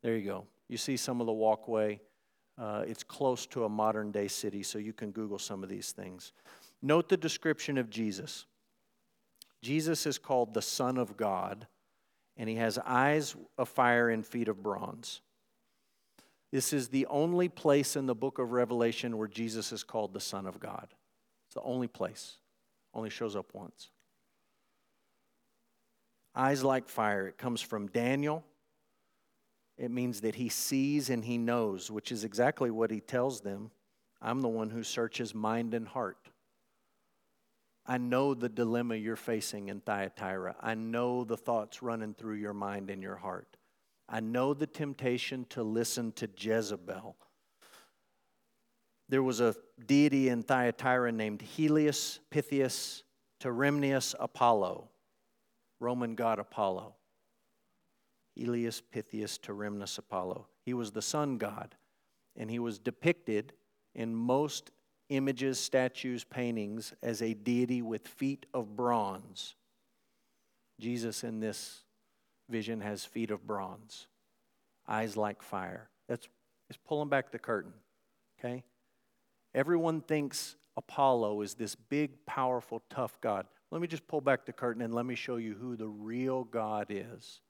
[0.03, 0.45] There you go.
[0.67, 2.01] You see some of the walkway.
[2.57, 5.93] Uh, it's close to a modern day city, so you can Google some of these
[5.93, 6.34] things.
[6.82, 8.45] Note the description of Jesus.
[9.61, 11.67] Jesus is called the Son of God,
[12.36, 15.22] and he has eyes of fire and feet of bronze.
[16.52, 20.20] This is the only place in the book of Revelation where Jesus is called the
[20.20, 20.88] Son of God.
[21.47, 22.38] It's the only place.
[22.93, 23.89] Only shows up once.
[26.36, 27.28] Eyes like fire.
[27.28, 28.43] It comes from Daniel.
[29.78, 33.72] It means that he sees and he knows, which is exactly what he tells them.
[34.22, 36.30] I'm the one who searches mind and heart.
[37.86, 40.56] I know the dilemma you're facing in Thyatira.
[40.62, 43.58] I know the thoughts running through your mind and your heart.
[44.10, 47.16] I know the temptation to listen to Jezebel.
[49.07, 49.55] There was a
[49.86, 53.03] deity in Thyatira named Helios Pythias
[53.39, 54.89] Teremnius Apollo,
[55.80, 56.95] Roman god Apollo.
[58.36, 60.47] Helios Pythias Teremnus Apollo.
[60.66, 61.76] He was the sun god,
[62.36, 63.53] and he was depicted
[63.93, 64.72] in most
[65.10, 69.55] images, statues, paintings as a deity with feet of bronze.
[70.80, 71.82] Jesus in this
[72.50, 74.08] vision has feet of bronze,
[74.88, 75.89] eyes like fire.
[76.08, 76.28] That's
[76.70, 77.74] it's pulling back the curtain.
[78.39, 78.64] Okay?
[79.54, 83.47] Everyone thinks Apollo is this big, powerful, tough God.
[83.72, 86.43] Let me just pull back the curtain and let me show you who the real
[86.43, 87.41] God is.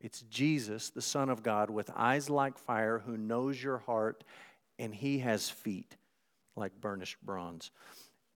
[0.00, 4.24] It's Jesus, the Son of God, with eyes like fire, who knows your heart,
[4.78, 5.96] and he has feet
[6.56, 7.70] like burnished bronze.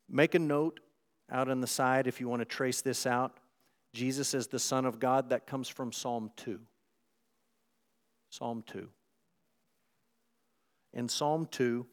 [0.09, 0.81] Make a note
[1.31, 3.39] out on the side if you want to trace this out.
[3.95, 5.31] Jesus is the Son of God.
[5.31, 6.61] That comes from Psalm 2.
[8.29, 8.89] Psalm 2.
[10.93, 11.87] In Psalm 2,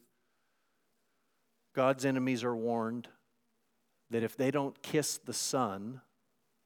[1.74, 3.08] God's enemies are warned
[4.10, 6.00] that if they don't kiss the Son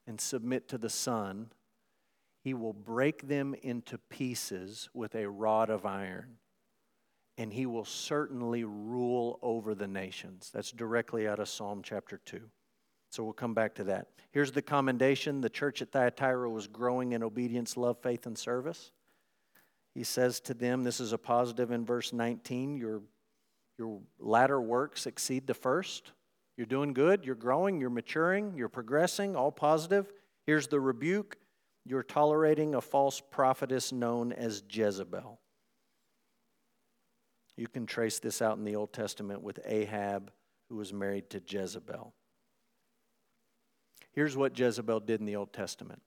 [0.07, 1.51] and submit to the Son,
[2.43, 6.37] He will break them into pieces with a rod of iron.
[7.37, 10.49] And He will certainly rule over the nations.
[10.51, 12.41] That's directly out of Psalm chapter 2.
[13.09, 14.07] So we'll come back to that.
[14.31, 18.91] Here's the commendation the church at Thyatira was growing in obedience, love, faith, and service.
[19.95, 23.01] He says to them, this is a positive in verse 19 your,
[23.79, 26.11] your latter works exceed the first.
[26.55, 30.11] You're doing good, you're growing, you're maturing, you're progressing, all positive.
[30.45, 31.37] Here's the rebuke
[31.85, 35.39] you're tolerating a false prophetess known as Jezebel.
[37.55, 40.31] You can trace this out in the Old Testament with Ahab,
[40.69, 42.13] who was married to Jezebel.
[44.17, 46.01] Here's what Jezebel did in the Old Testament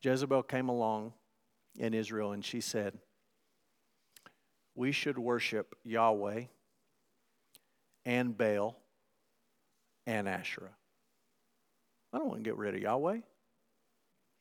[0.00, 1.12] Jezebel came along
[1.76, 2.96] in Israel and she said,
[4.76, 6.44] We should worship Yahweh
[8.04, 8.78] and Baal
[10.06, 10.76] and Asherah.
[12.12, 13.18] I don't want to get rid of Yahweh.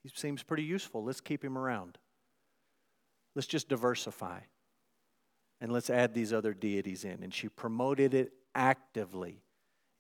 [0.04, 1.04] He seems pretty useful.
[1.04, 1.98] Let's keep him around.
[3.34, 4.42] Let's just diversify.
[5.60, 7.24] And let's add these other deities in.
[7.24, 9.42] And she promoted it actively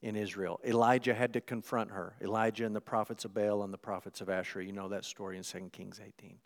[0.06, 0.60] in Israel.
[0.64, 2.16] Elijah had to confront her.
[2.22, 4.64] Elijah and the prophets of Baal and the prophets of Asherah.
[4.64, 6.38] You know that story in 2 Kings 18.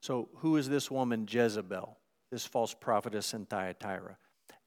[0.00, 1.98] So, who is this woman, Jezebel,
[2.30, 4.16] this false prophetess in Thyatira?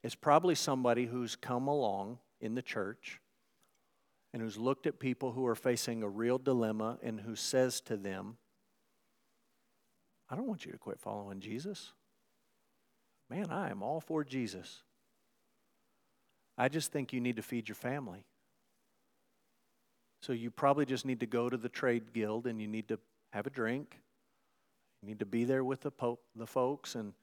[0.03, 3.21] It's probably somebody who's come along in the church
[4.33, 7.95] and who's looked at people who are facing a real dilemma and who says to
[7.95, 8.35] them,
[10.29, 11.93] I don't want you to quit following Jesus.
[13.29, 14.83] Man, I am all for Jesus.
[16.59, 18.25] I just think you need to feed your family.
[20.21, 22.99] So you probably just need to go to the trade guild and you need to
[23.31, 23.97] have a drink.
[25.01, 27.13] You need to be there with the, po- the folks and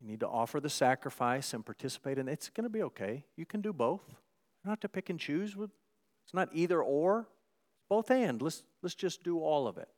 [0.00, 2.26] you need to offer the sacrifice and participate And.
[2.26, 3.24] It's going to be okay.
[3.36, 4.00] You can do both.
[4.08, 4.16] You
[4.64, 5.54] don't have to pick and choose.
[5.58, 7.20] It's not either or.
[7.20, 8.40] It's both and.
[8.40, 9.88] Let's, let's just do all of it.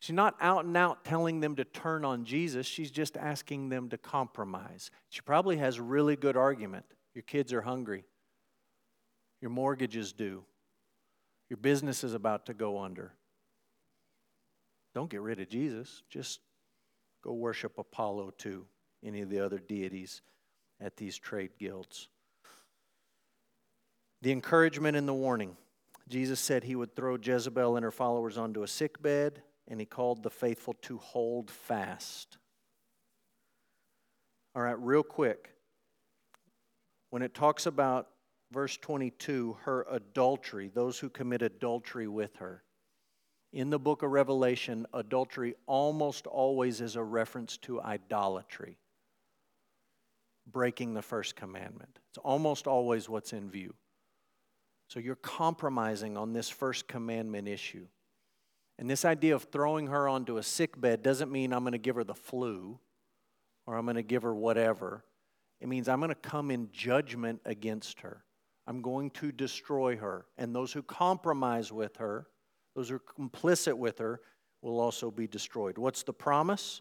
[0.00, 2.66] She's not out and out telling them to turn on Jesus.
[2.66, 4.90] She's just asking them to compromise.
[5.10, 6.86] She probably has really good argument.
[7.14, 8.04] Your kids are hungry.
[9.40, 10.44] Your mortgage is due.
[11.50, 13.12] Your business is about to go under.
[14.94, 16.02] Don't get rid of Jesus.
[16.08, 16.40] Just
[17.22, 18.66] go worship Apollo too,
[19.04, 20.22] any of the other deities
[20.80, 22.08] at these trade guilds.
[24.22, 25.56] The encouragement and the warning.
[26.08, 29.86] Jesus said he would throw Jezebel and her followers onto a sick bed, and he
[29.86, 32.38] called the faithful to hold fast.
[34.54, 35.51] All right, real quick.
[37.12, 38.08] When it talks about
[38.52, 42.62] verse 22, her adultery, those who commit adultery with her,
[43.52, 48.78] in the book of Revelation, adultery almost always is a reference to idolatry,
[50.50, 51.98] breaking the first commandment.
[52.08, 53.74] It's almost always what's in view.
[54.88, 57.88] So you're compromising on this first commandment issue.
[58.78, 61.78] And this idea of throwing her onto a sick bed doesn't mean I'm going to
[61.78, 62.78] give her the flu
[63.66, 65.04] or I'm going to give her whatever.
[65.62, 68.24] It means I'm going to come in judgment against her.
[68.66, 70.26] I'm going to destroy her.
[70.36, 72.26] And those who compromise with her
[72.74, 74.20] those who are complicit with her
[74.62, 75.78] will also be destroyed.
[75.78, 76.80] What's the promise?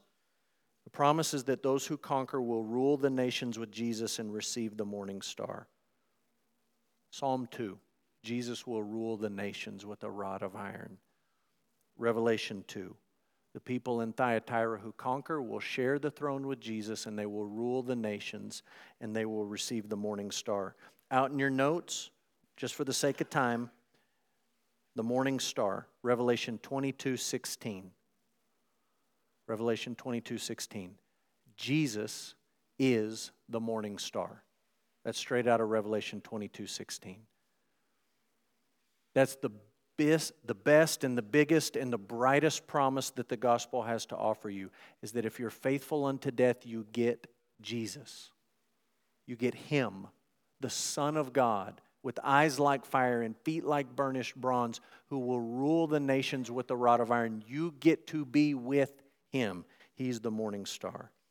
[0.85, 4.77] The promise is that those who conquer will rule the nations with Jesus and receive
[4.77, 5.67] the morning star.
[7.11, 7.77] Psalm 2
[8.23, 10.97] Jesus will rule the nations with a rod of iron.
[11.97, 12.95] Revelation 2
[13.53, 17.45] the people in Thyatira who conquer will share the throne with Jesus and they will
[17.45, 18.63] rule the nations
[19.01, 20.75] and they will receive the morning star.
[21.09, 22.11] Out in your notes,
[22.55, 23.69] just for the sake of time,
[24.95, 27.91] the morning star, Revelation 22 16.
[29.47, 30.95] Revelation 22 16.
[31.57, 32.35] Jesus
[32.79, 34.43] is the morning star.
[35.03, 37.17] That's straight out of Revelation 22 16.
[39.13, 39.51] That's the
[40.09, 44.15] best, the best and the biggest and the brightest promise that the gospel has to
[44.15, 44.71] offer you
[45.01, 47.27] is that if you're faithful unto death, you get
[47.61, 48.31] Jesus.
[49.27, 50.07] You get Him,
[50.59, 55.39] the Son of God, with eyes like fire and feet like burnished bronze, who will
[55.39, 57.43] rule the nations with the rod of iron.
[57.47, 58.91] You get to be with
[59.31, 59.65] him.
[59.93, 61.11] He's the morning star.